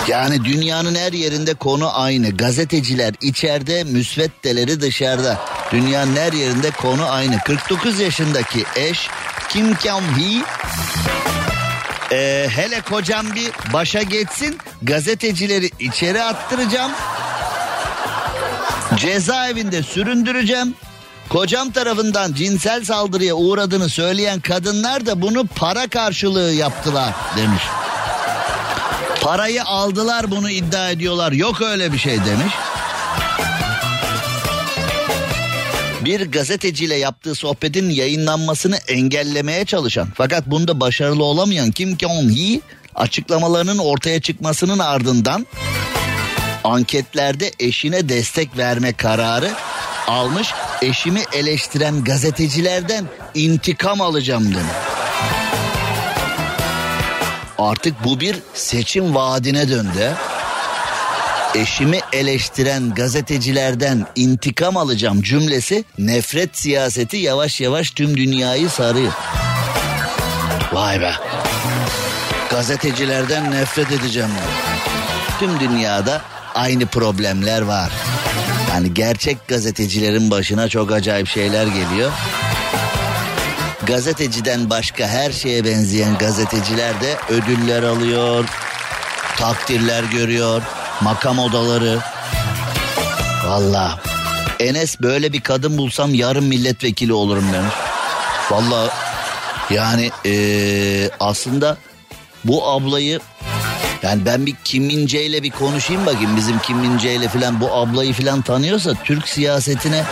Yani 0.07 0.45
dünyanın 0.45 0.95
her 0.95 1.13
yerinde 1.13 1.53
konu 1.53 1.99
aynı. 1.99 2.37
Gazeteciler 2.37 3.13
içeride, 3.21 3.83
müsveddeleri 3.83 4.81
dışarıda. 4.81 5.39
Dünyanın 5.71 6.15
her 6.15 6.33
yerinde 6.33 6.71
konu 6.71 7.11
aynı. 7.11 7.39
49 7.39 7.99
yaşındaki 7.99 8.63
eş 8.75 9.09
Kim 9.49 9.73
Kyung-hee 9.73 10.43
ee, 12.11 12.47
hele 12.49 12.81
kocam 12.81 13.35
bir 13.35 13.51
başa 13.73 14.01
geçsin 14.01 14.57
gazetecileri 14.81 15.69
içeri 15.79 16.23
attıracağım. 16.23 16.91
Cezaevinde 18.95 19.83
süründüreceğim. 19.83 20.73
Kocam 21.29 21.71
tarafından 21.71 22.33
cinsel 22.33 22.83
saldırıya 22.83 23.35
uğradığını 23.35 23.89
söyleyen 23.89 24.39
kadınlar 24.39 25.05
da 25.05 25.21
bunu 25.21 25.47
para 25.47 25.87
karşılığı 25.87 26.51
yaptılar 26.53 27.13
demiş. 27.37 27.63
Parayı 29.25 29.63
aldılar 29.63 30.31
bunu 30.31 30.49
iddia 30.49 30.89
ediyorlar. 30.89 31.31
Yok 31.31 31.61
öyle 31.61 31.93
bir 31.93 31.97
şey 31.97 32.13
demiş. 32.25 32.53
Bir 36.01 36.31
gazeteciyle 36.31 36.95
yaptığı 36.95 37.35
sohbetin 37.35 37.89
yayınlanmasını 37.89 38.77
engellemeye 38.87 39.65
çalışan 39.65 40.07
fakat 40.15 40.47
bunda 40.47 40.79
başarılı 40.79 41.23
olamayan 41.23 41.71
Kim 41.71 41.97
Jong-hee 41.97 42.61
açıklamalarının 42.95 43.77
ortaya 43.77 44.21
çıkmasının 44.21 44.79
ardından 44.79 45.47
anketlerde 46.63 47.51
eşine 47.59 48.09
destek 48.09 48.57
verme 48.57 48.93
kararı 48.93 49.51
almış. 50.07 50.53
Eşimi 50.81 51.21
eleştiren 51.33 52.03
gazetecilerden 52.03 53.05
intikam 53.35 54.01
alacağım 54.01 54.45
demiş. 54.45 54.94
Artık 57.57 58.03
bu 58.03 58.19
bir 58.19 58.35
seçim 58.53 59.15
vaadine 59.15 59.69
döndü. 59.69 60.13
Eşimi 61.55 61.99
eleştiren 62.13 62.93
gazetecilerden 62.93 64.07
intikam 64.15 64.77
alacağım 64.77 65.21
cümlesi 65.21 65.85
nefret 65.97 66.57
siyaseti 66.57 67.17
yavaş 67.17 67.61
yavaş 67.61 67.91
tüm 67.91 68.17
dünyayı 68.17 68.69
sarıyor. 68.69 69.13
Vay 70.73 71.01
be. 71.01 71.11
Gazetecilerden 72.49 73.51
nefret 73.51 73.91
edeceğim. 73.91 74.29
Tüm 75.39 75.59
dünyada 75.59 76.21
aynı 76.55 76.85
problemler 76.85 77.61
var. 77.61 77.91
Yani 78.69 78.93
gerçek 78.93 79.47
gazetecilerin 79.47 80.31
başına 80.31 80.69
çok 80.69 80.91
acayip 80.91 81.27
şeyler 81.27 81.67
geliyor. 81.67 82.11
Gazeteciden 83.87 84.69
başka 84.69 85.07
her 85.07 85.31
şeye 85.31 85.65
benzeyen 85.65 86.17
gazeteciler 86.17 87.01
de 87.01 87.17
ödüller 87.29 87.83
alıyor, 87.83 88.45
takdirler 89.37 90.03
görüyor, 90.03 90.61
makam 91.01 91.39
odaları. 91.39 91.99
Valla 93.47 93.99
Enes 94.59 95.01
böyle 95.01 95.33
bir 95.33 95.41
kadın 95.41 95.77
bulsam 95.77 96.13
yarın 96.13 96.43
milletvekili 96.43 97.13
olurum 97.13 97.53
demiş. 97.53 97.73
Valla 98.51 98.89
yani 99.69 100.11
ee, 100.25 101.09
aslında 101.19 101.77
bu 102.43 102.67
ablayı 102.67 103.19
yani 104.03 104.25
ben 104.25 104.45
bir 104.45 104.55
Kim 104.63 104.89
ile 104.89 105.43
bir 105.43 105.51
konuşayım 105.51 106.05
bakayım 106.05 106.37
bizim 106.37 106.59
Kim 106.59 106.97
ile 106.97 107.27
falan 107.27 107.61
bu 107.61 107.73
ablayı 107.73 108.13
falan 108.13 108.41
tanıyorsa 108.41 108.93
Türk 109.03 109.27
siyasetine 109.27 110.03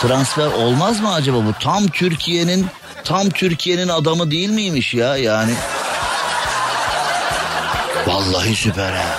transfer 0.00 0.46
olmaz 0.46 1.00
mı 1.00 1.12
acaba 1.12 1.36
bu? 1.36 1.52
Tam 1.60 1.86
Türkiye'nin 1.86 2.66
tam 3.04 3.30
Türkiye'nin 3.30 3.88
adamı 3.88 4.30
değil 4.30 4.50
miymiş 4.50 4.94
ya 4.94 5.16
yani? 5.16 5.52
Vallahi 8.06 8.56
süper 8.56 8.92
ha. 8.92 9.18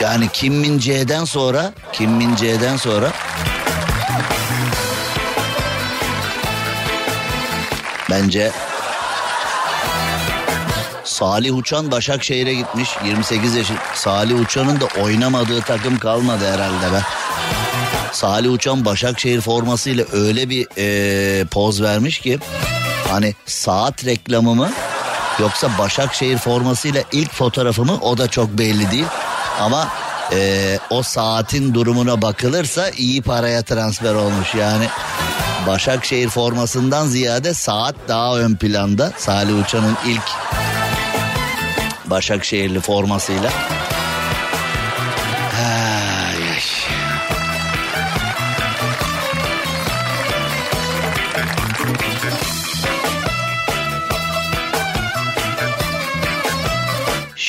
Yani 0.00 0.28
Kim 0.32 0.54
Min 0.54 0.78
Jae'den 0.78 1.24
sonra 1.24 1.72
Kim 1.92 2.10
Min 2.10 2.36
Jae'den 2.36 2.76
sonra 2.76 3.12
bence 8.10 8.52
Salih 11.04 11.56
Uçan 11.56 11.90
Başakşehir'e 11.90 12.54
gitmiş 12.54 12.96
28 13.04 13.54
yaşı. 13.54 13.74
Salih 13.94 14.40
Uçan'ın 14.40 14.80
da 14.80 14.86
oynamadığı 15.02 15.60
takım 15.60 15.98
kalmadı 15.98 16.52
herhalde 16.52 16.92
be. 16.92 17.00
Salih 18.14 18.52
Uçan 18.52 18.84
Başakşehir 18.84 19.40
formasıyla 19.40 20.04
öyle 20.12 20.50
bir 20.50 20.66
e, 20.78 21.44
poz 21.44 21.82
vermiş 21.82 22.18
ki 22.18 22.38
hani 23.08 23.34
saat 23.46 24.04
reklamı 24.04 24.54
mı 24.54 24.70
yoksa 25.40 25.68
Başakşehir 25.78 26.38
formasıyla 26.38 27.02
ilk 27.12 27.32
fotoğrafımı 27.32 28.00
o 28.00 28.18
da 28.18 28.28
çok 28.28 28.58
belli 28.58 28.90
değil. 28.90 29.06
Ama 29.60 29.88
e, 30.32 30.78
o 30.90 31.02
saatin 31.02 31.74
durumuna 31.74 32.22
bakılırsa 32.22 32.90
iyi 32.90 33.22
paraya 33.22 33.62
transfer 33.62 34.14
olmuş 34.14 34.54
yani. 34.54 34.88
Başakşehir 35.66 36.28
formasından 36.28 37.06
ziyade 37.06 37.54
saat 37.54 37.94
daha 38.08 38.38
ön 38.38 38.54
planda. 38.54 39.12
Salih 39.18 39.64
Uçan'ın 39.64 39.96
ilk 40.06 40.30
Başakşehirli 42.06 42.80
formasıyla. 42.80 43.50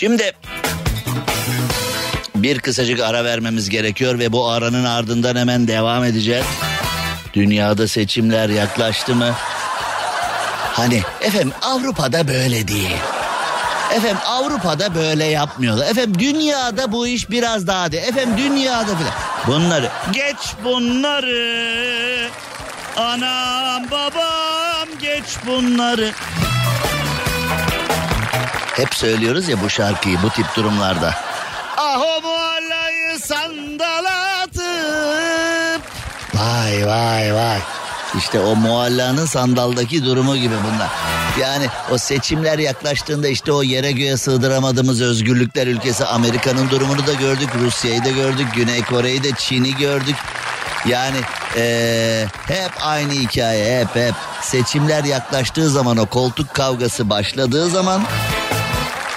Şimdi 0.06 0.32
bir 2.36 2.60
kısacık 2.60 3.00
ara 3.00 3.24
vermemiz 3.24 3.70
gerekiyor 3.70 4.20
ve 4.20 4.32
bu 4.32 4.50
aranın 4.50 4.86
ardından 4.86 5.36
hemen 5.36 5.68
devam 5.68 6.04
edeceğiz. 6.04 6.46
Dünyada 7.34 7.88
seçimler 7.88 8.50
yaklaştı 8.50 9.16
mı? 9.16 9.34
Hani 10.74 11.02
efendim 11.22 11.54
Avrupa'da 11.62 12.28
böyle 12.28 12.68
değil. 12.68 12.96
Efendim 13.96 14.18
Avrupa'da 14.26 14.96
böyle 14.96 15.26
yapmıyorlar. 15.26 15.88
Efendim 15.88 16.20
dünyada 16.20 16.92
bu 16.92 17.08
iş 17.08 17.30
biraz 17.30 17.68
daha 17.68 17.92
de. 17.92 17.98
Efendim 17.98 18.38
dünyada 18.38 18.96
filan. 18.96 19.14
Bunları 19.48 19.90
geç 20.12 20.38
bunları. 20.64 22.30
Anam 22.98 23.92
babam 23.92 24.88
geç 25.02 25.26
bunları. 25.48 26.12
Hep 28.76 28.96
söylüyoruz 28.96 29.50
ya 29.50 29.62
bu 29.62 29.70
şarkıyı 29.70 30.18
bu 30.24 30.30
tip 30.30 30.56
durumlarda. 30.56 31.16
Ah 31.78 32.02
o 32.02 32.22
muhallayı 32.22 33.20
sandal 33.20 34.06
atıp. 34.44 35.82
Vay 36.34 36.88
vay 36.88 37.34
vay. 37.34 37.60
İşte 38.18 38.40
o 38.40 38.56
muallanın 38.56 39.26
sandaldaki 39.26 40.06
durumu 40.06 40.38
gibi 40.38 40.56
bunlar. 40.64 40.90
Yani 41.40 41.68
o 41.92 41.98
seçimler 41.98 42.60
yaklaştığında 42.60 43.28
işte 43.28 43.52
o 43.52 43.64
yere 43.64 43.92
göğe 43.92 44.18
sığdıramadığımız 44.18 45.02
özgürlükler 45.02 45.68
ülkesi 45.68 46.06
Amerika'nın 46.06 46.70
durumunu 46.70 47.08
da 47.08 47.14
gördük. 47.14 47.50
Rusya'yı 47.60 48.06
da 48.06 48.10
gördük. 48.10 48.48
Güney 48.56 48.84
Kore'yi 48.84 49.24
de 49.24 49.32
Çin'i 49.38 49.76
gördük. 49.76 50.16
Yani 50.86 51.18
ee, 51.58 52.26
hep 52.48 52.72
aynı 52.82 53.12
hikaye 53.12 53.80
hep 53.80 53.96
hep. 53.96 54.14
Seçimler 54.42 55.04
yaklaştığı 55.04 55.70
zaman 55.70 55.98
o 55.98 56.06
koltuk 56.06 56.54
kavgası 56.54 57.10
başladığı 57.10 57.70
zaman 57.70 58.02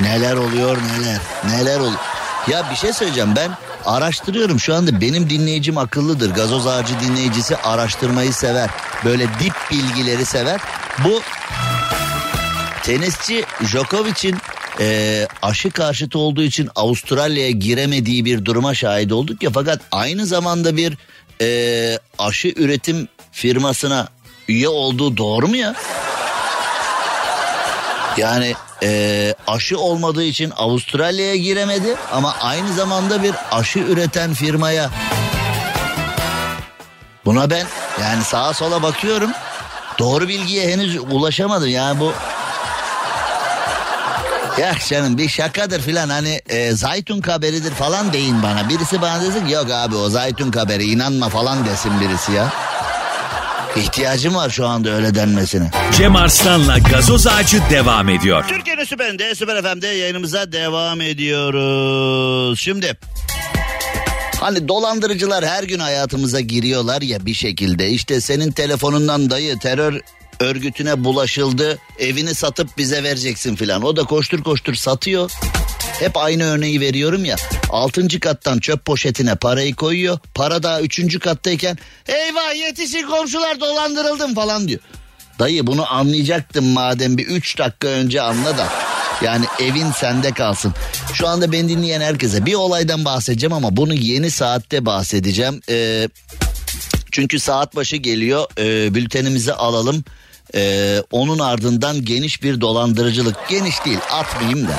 neler 0.01 0.37
oluyor 0.37 0.77
neler 0.77 1.21
neler 1.45 1.81
oluyor. 1.81 2.01
Ya 2.49 2.71
bir 2.71 2.77
şey 2.77 2.93
söyleyeceğim 2.93 3.33
ben 3.37 3.51
araştırıyorum 3.85 4.61
şu 4.61 4.75
anda 4.75 5.01
benim 5.01 5.31
dinleyicim 5.31 5.79
akıllıdır. 5.79 6.35
Gazoz 6.35 6.67
ağacı 6.67 7.01
dinleyicisi 7.01 7.57
araştırmayı 7.57 8.33
sever. 8.33 8.71
Böyle 9.05 9.25
dip 9.25 9.55
bilgileri 9.71 10.25
sever. 10.25 10.61
Bu 11.05 11.23
tenisçi 12.83 13.45
Djokovic'in 13.65 14.37
e, 14.81 15.27
aşı 15.43 15.71
karşıtı 15.71 16.19
olduğu 16.19 16.43
için 16.43 16.69
Avustralya'ya 16.77 17.51
giremediği 17.51 18.25
bir 18.25 18.45
duruma 18.45 18.75
şahit 18.75 19.13
olduk 19.13 19.43
ya. 19.43 19.51
Fakat 19.55 19.81
aynı 19.93 20.27
zamanda 20.27 20.77
bir 20.77 20.99
e, 21.41 21.99
aşı 22.19 22.49
üretim 22.49 23.09
firmasına 23.33 24.09
üye 24.49 24.69
olduğu 24.69 25.17
doğru 25.17 25.49
mu 25.49 25.57
ya? 25.57 25.75
Yani 28.17 28.55
e, 28.83 29.35
aşı 29.47 29.79
olmadığı 29.79 30.25
için 30.25 30.53
Avustralya'ya 30.57 31.37
giremedi 31.37 31.97
ama 32.13 32.37
aynı 32.41 32.73
zamanda 32.73 33.23
bir 33.23 33.35
aşı 33.53 33.79
üreten 33.79 34.35
firmaya 34.35 34.91
buna 37.25 37.51
ben 37.51 37.67
yani 38.01 38.25
sağa 38.25 38.55
sola 38.55 38.83
bakıyorum 38.83 39.31
doğru 39.99 40.29
bilgiye 40.29 40.69
henüz 40.69 40.97
ulaşamadım 40.97 41.69
yani 41.69 42.01
bu 42.01 42.13
Ya 44.59 44.75
canım 44.89 45.19
bir 45.19 45.29
şakadır 45.29 45.81
filan 45.81 46.09
hani 46.09 46.41
e, 46.49 46.73
zaytun 46.73 47.21
haberidir 47.21 47.71
falan 47.71 48.13
deyin 48.13 48.43
bana. 48.43 48.69
Birisi 48.69 49.03
bana 49.03 49.23
desin 49.23 49.47
ki 49.47 49.53
yok 49.53 49.71
abi 49.71 49.97
o 49.97 50.09
zaytun 50.09 50.53
haberi 50.53 50.85
inanma 50.85 51.29
falan 51.29 51.67
desin 51.67 52.01
birisi 52.01 52.33
ya. 52.33 52.53
İhtiyacım 53.79 54.35
var 54.35 54.51
şu 54.51 54.67
anda 54.67 54.91
öyle 54.91 55.15
denmesine. 55.15 55.71
Cem 55.97 56.17
Arslan'la 56.17 56.79
gazoz 56.79 57.27
ağacı 57.27 57.63
devam 57.71 58.09
ediyor. 58.09 58.45
Türkiye'nin 58.49 58.85
süperinde 58.85 59.35
Süper 59.35 59.63
FM'de 59.63 59.87
yayınımıza 59.87 60.53
devam 60.53 61.01
ediyoruz. 61.01 62.61
Şimdi 62.61 62.99
Hani 64.41 64.69
dolandırıcılar 64.69 65.45
her 65.47 65.63
gün 65.65 65.79
hayatımıza 65.79 66.41
giriyorlar 66.41 67.03
ya 67.03 67.27
bir 67.27 67.35
şekilde. 67.35 67.91
İşte 67.91 68.21
senin 68.21 68.53
telefonundan 68.53 69.31
dayı 69.31 69.59
terör 69.59 70.01
örgütüne 70.41 71.05
bulaşıldı. 71.05 71.79
Evini 71.99 72.35
satıp 72.35 72.79
bize 72.79 73.03
vereceksin 73.03 73.57
filan. 73.57 73.83
O 73.83 73.97
da 73.97 74.05
koştur 74.05 74.43
koştur 74.43 74.75
satıyor. 74.75 75.31
Hep 75.99 76.17
aynı 76.17 76.45
örneği 76.45 76.81
veriyorum 76.81 77.25
ya. 77.25 77.37
Altıncı 77.71 78.21
kattan 78.21 78.59
çöp 78.59 78.85
poşetine 78.85 79.35
parayı 79.35 79.75
koyuyor. 79.75 80.19
Para 80.35 80.63
daha 80.63 80.81
üçüncü 80.81 81.19
kattayken 81.19 81.79
eyvah 82.07 82.57
yetişin 82.57 83.07
komşular 83.07 83.61
dolandırıldım 83.61 84.35
falan 84.35 84.69
diyor. 84.69 84.81
Dayı 85.39 85.67
bunu 85.67 85.93
anlayacaktım 85.93 86.67
madem 86.67 87.19
bir 87.19 87.27
üç 87.27 87.59
dakika 87.59 87.89
önce 87.89 88.21
anla 88.21 88.59
da. 88.59 88.69
Yani 89.23 89.45
evin 89.61 89.91
sende 89.91 90.33
kalsın. 90.33 90.75
Şu 91.15 91.29
anda 91.29 91.53
beni 91.53 91.69
dinleyen 91.69 92.01
herkese 92.01 92.47
bir 92.47 92.55
olaydan 92.55 93.05
bahsedeceğim 93.05 93.53
ama 93.53 93.77
bunu 93.77 93.95
yeni 93.95 94.31
saatte 94.31 94.87
bahsedeceğim. 94.87 95.61
Ee, 95.69 96.09
çünkü 97.13 97.41
saat 97.41 97.77
başı 97.77 97.97
geliyor. 97.97 98.47
Ee, 98.59 98.95
bültenimizi 98.95 99.53
alalım. 99.53 100.05
Ee, 100.55 101.03
onun 101.11 101.39
ardından 101.39 102.05
geniş 102.05 102.43
bir 102.43 102.61
dolandırıcılık. 102.61 103.37
Geniş 103.49 103.85
değil 103.85 103.99
atmayayım 104.11 104.69
da. 104.69 104.75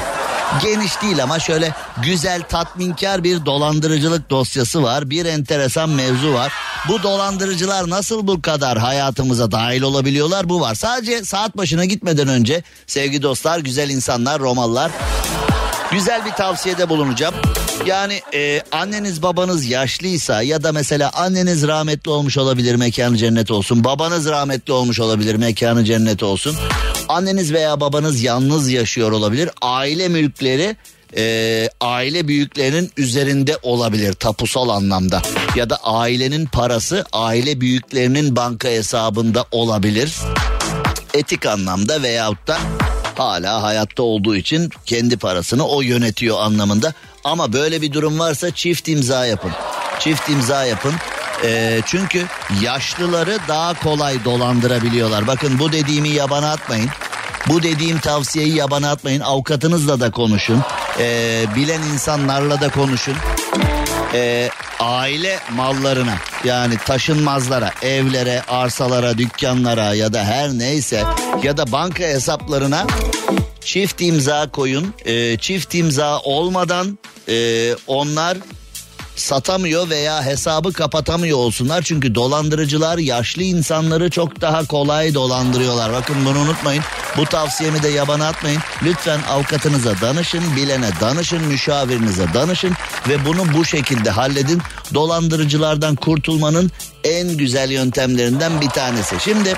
Geniş 0.61 1.01
değil 1.01 1.23
ama 1.23 1.39
şöyle 1.39 1.73
güzel 2.03 2.41
tatminkar 2.41 3.23
bir 3.23 3.45
dolandırıcılık 3.45 4.29
dosyası 4.29 4.83
var. 4.83 5.09
Bir 5.09 5.25
enteresan 5.25 5.89
mevzu 5.89 6.33
var. 6.33 6.53
Bu 6.87 7.03
dolandırıcılar 7.03 7.89
nasıl 7.89 8.27
bu 8.27 8.41
kadar 8.41 8.77
hayatımıza 8.77 9.51
dahil 9.51 9.81
olabiliyorlar 9.81 10.49
bu 10.49 10.61
var. 10.61 10.75
Sadece 10.75 11.25
saat 11.25 11.57
başına 11.57 11.85
gitmeden 11.85 12.27
önce 12.27 12.63
sevgili 12.87 13.23
dostlar, 13.23 13.59
güzel 13.59 13.89
insanlar, 13.89 14.39
Romalılar 14.39 14.91
güzel 15.91 16.25
bir 16.25 16.31
tavsiyede 16.31 16.89
bulunacağım. 16.89 17.35
Yani 17.85 18.21
e, 18.33 18.61
anneniz 18.71 19.23
babanız 19.23 19.65
yaşlıysa 19.65 20.41
ya 20.41 20.63
da 20.63 20.71
mesela 20.71 21.11
anneniz 21.13 21.67
rahmetli 21.67 22.11
olmuş 22.11 22.37
olabilir 22.37 22.75
mekanı 22.75 23.17
cennet 23.17 23.51
olsun. 23.51 23.83
Babanız 23.83 24.29
rahmetli 24.29 24.73
olmuş 24.73 24.99
olabilir 24.99 25.35
mekanı 25.35 25.85
cennet 25.85 26.23
olsun. 26.23 26.55
Anneniz 27.09 27.53
veya 27.53 27.79
babanız 27.79 28.23
yalnız 28.23 28.71
yaşıyor 28.71 29.11
olabilir. 29.11 29.49
Aile 29.61 30.07
mülkleri 30.07 30.75
e, 31.17 31.69
aile 31.81 32.27
büyüklerinin 32.27 32.91
üzerinde 32.97 33.57
olabilir 33.63 34.13
tapusal 34.13 34.69
anlamda. 34.69 35.21
Ya 35.55 35.69
da 35.69 35.75
ailenin 35.83 36.45
parası 36.45 37.05
aile 37.13 37.61
büyüklerinin 37.61 38.35
banka 38.35 38.67
hesabında 38.67 39.45
olabilir. 39.51 40.15
Etik 41.13 41.45
anlamda 41.45 42.03
veyahut 42.03 42.47
da 42.47 42.57
hala 43.19 43.63
hayatta 43.63 44.03
olduğu 44.03 44.35
için 44.35 44.69
kendi 44.85 45.17
parasını 45.17 45.67
o 45.67 45.81
yönetiyor 45.81 46.39
anlamında. 46.39 46.93
Ama 47.23 47.53
böyle 47.53 47.81
bir 47.81 47.93
durum 47.93 48.19
varsa 48.19 48.51
çift 48.51 48.87
imza 48.87 49.25
yapın. 49.25 49.51
Çift 49.99 50.29
imza 50.29 50.65
yapın. 50.65 50.93
Ee, 51.43 51.81
çünkü 51.85 52.25
yaşlıları 52.61 53.37
daha 53.47 53.79
kolay 53.79 54.25
dolandırabiliyorlar. 54.25 55.27
Bakın 55.27 55.59
bu 55.59 55.71
dediğimi 55.71 56.09
yabana 56.09 56.51
atmayın. 56.51 56.89
Bu 57.49 57.63
dediğim 57.63 57.99
tavsiyeyi 57.99 58.55
yabana 58.55 58.91
atmayın. 58.91 59.21
Avukatınızla 59.21 59.99
da 59.99 60.11
konuşun. 60.11 60.63
Ee, 60.99 61.45
bilen 61.55 61.81
insanlarla 61.81 62.61
da 62.61 62.69
konuşun. 62.69 63.15
Ee, 64.13 64.49
aile 64.79 65.39
mallarına 65.51 66.15
yani 66.43 66.77
taşınmazlara, 66.77 67.71
evlere, 67.81 68.41
arsalara, 68.47 69.17
dükkanlara 69.17 69.93
ya 69.93 70.13
da 70.13 70.23
her 70.23 70.49
neyse 70.49 71.03
ya 71.43 71.57
da 71.57 71.71
banka 71.71 72.03
hesaplarına 72.03 72.87
çift 73.61 74.01
imza 74.01 74.51
koyun. 74.51 74.93
Ee, 75.05 75.37
çift 75.37 75.75
imza 75.75 76.19
olmadan 76.19 76.99
e, 77.29 77.75
onlar 77.87 78.37
satamıyor 79.19 79.89
veya 79.89 80.25
hesabı 80.25 80.73
kapatamıyor 80.73 81.37
olsunlar. 81.37 81.81
Çünkü 81.81 82.15
dolandırıcılar 82.15 82.97
yaşlı 82.97 83.43
insanları 83.43 84.09
çok 84.09 84.41
daha 84.41 84.65
kolay 84.65 85.13
dolandırıyorlar. 85.13 85.93
Bakın 85.93 86.25
bunu 86.25 86.39
unutmayın. 86.39 86.83
Bu 87.17 87.25
tavsiyemi 87.25 87.83
de 87.83 87.87
yabana 87.87 88.27
atmayın. 88.27 88.61
Lütfen 88.83 89.19
avukatınıza 89.29 90.01
danışın, 90.01 90.55
bilene 90.55 90.89
danışın, 91.01 91.43
müşavirinize 91.43 92.33
danışın 92.33 92.73
ve 93.09 93.25
bunu 93.25 93.53
bu 93.53 93.65
şekilde 93.65 94.09
halledin. 94.09 94.61
Dolandırıcılardan 94.93 95.95
kurtulmanın 95.95 96.71
en 97.03 97.37
güzel 97.37 97.71
yöntemlerinden 97.71 98.61
bir 98.61 98.69
tanesi. 98.69 99.15
Şimdi 99.19 99.55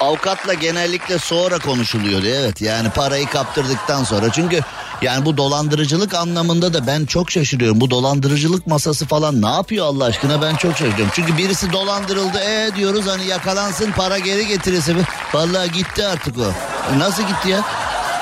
avukatla 0.00 0.54
genellikle 0.54 1.18
sonra 1.18 1.58
konuşuluyordu 1.58 2.26
evet 2.26 2.60
yani 2.60 2.90
parayı 2.90 3.26
kaptırdıktan 3.26 4.04
sonra 4.04 4.32
çünkü 4.32 4.60
yani 5.02 5.24
bu 5.24 5.36
dolandırıcılık 5.36 6.14
anlamında 6.14 6.74
da 6.74 6.86
ben 6.86 7.06
çok 7.06 7.30
şaşırıyorum. 7.30 7.80
Bu 7.80 7.90
dolandırıcılık 7.90 8.66
masası 8.66 9.06
falan 9.06 9.42
ne 9.42 9.48
yapıyor 9.48 9.86
Allah 9.86 10.04
aşkına? 10.04 10.42
Ben 10.42 10.56
çok 10.56 10.72
şaşırıyorum. 10.72 11.08
Çünkü 11.12 11.36
birisi 11.38 11.72
dolandırıldı 11.72 12.38
e 12.38 12.70
diyoruz 12.76 13.06
hani 13.06 13.26
yakalansın 13.26 13.92
para 13.92 14.18
geri 14.18 14.46
getirisi 14.46 14.94
mi 14.94 15.02
vallahi 15.32 15.72
gitti 15.72 16.06
artık 16.06 16.38
o. 16.38 16.52
E, 16.94 16.98
nasıl 16.98 17.22
gitti 17.22 17.48
ya? 17.48 17.64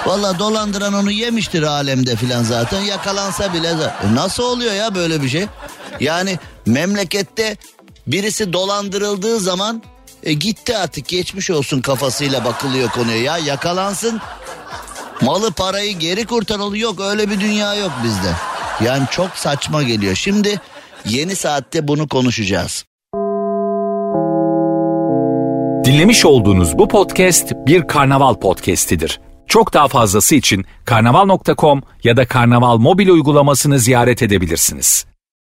Valla 0.06 0.38
dolandıran 0.38 0.94
onu 0.94 1.10
yemiştir 1.10 1.62
alemde 1.62 2.16
filan 2.16 2.42
zaten. 2.42 2.80
Yakalansa 2.80 3.54
bile 3.54 3.68
E 3.68 4.14
nasıl 4.14 4.42
oluyor 4.42 4.72
ya 4.72 4.94
böyle 4.94 5.22
bir 5.22 5.28
şey? 5.28 5.46
Yani 6.00 6.38
memlekette 6.66 7.56
birisi 8.06 8.52
dolandırıldığı 8.52 9.40
zaman 9.40 9.82
e 10.22 10.32
gitti 10.32 10.76
artık. 10.76 11.08
Geçmiş 11.08 11.50
olsun 11.50 11.80
kafasıyla 11.80 12.44
bakılıyor 12.44 12.90
konuya. 12.90 13.16
Ya 13.16 13.38
yakalansın 13.38 14.20
malı 15.24 15.52
parayı 15.52 15.98
geri 15.98 16.26
kurtarılıyor 16.26 16.90
yok 16.90 17.00
öyle 17.00 17.30
bir 17.30 17.40
dünya 17.40 17.74
yok 17.74 17.92
bizde. 18.04 18.32
Yani 18.84 19.04
çok 19.10 19.30
saçma 19.30 19.82
geliyor. 19.82 20.14
Şimdi 20.14 20.60
yeni 21.06 21.36
saatte 21.36 21.88
bunu 21.88 22.08
konuşacağız. 22.08 22.84
Dinlemiş 25.84 26.24
olduğunuz 26.24 26.78
bu 26.78 26.88
podcast 26.88 27.52
bir 27.66 27.86
karnaval 27.86 28.34
podcastidir. 28.34 29.20
Çok 29.46 29.74
daha 29.74 29.88
fazlası 29.88 30.34
için 30.34 30.64
karnaval.com 30.84 31.82
ya 32.04 32.16
da 32.16 32.26
karnaval 32.26 32.76
mobil 32.76 33.08
uygulamasını 33.08 33.78
ziyaret 33.78 34.22
edebilirsiniz. 34.22 35.06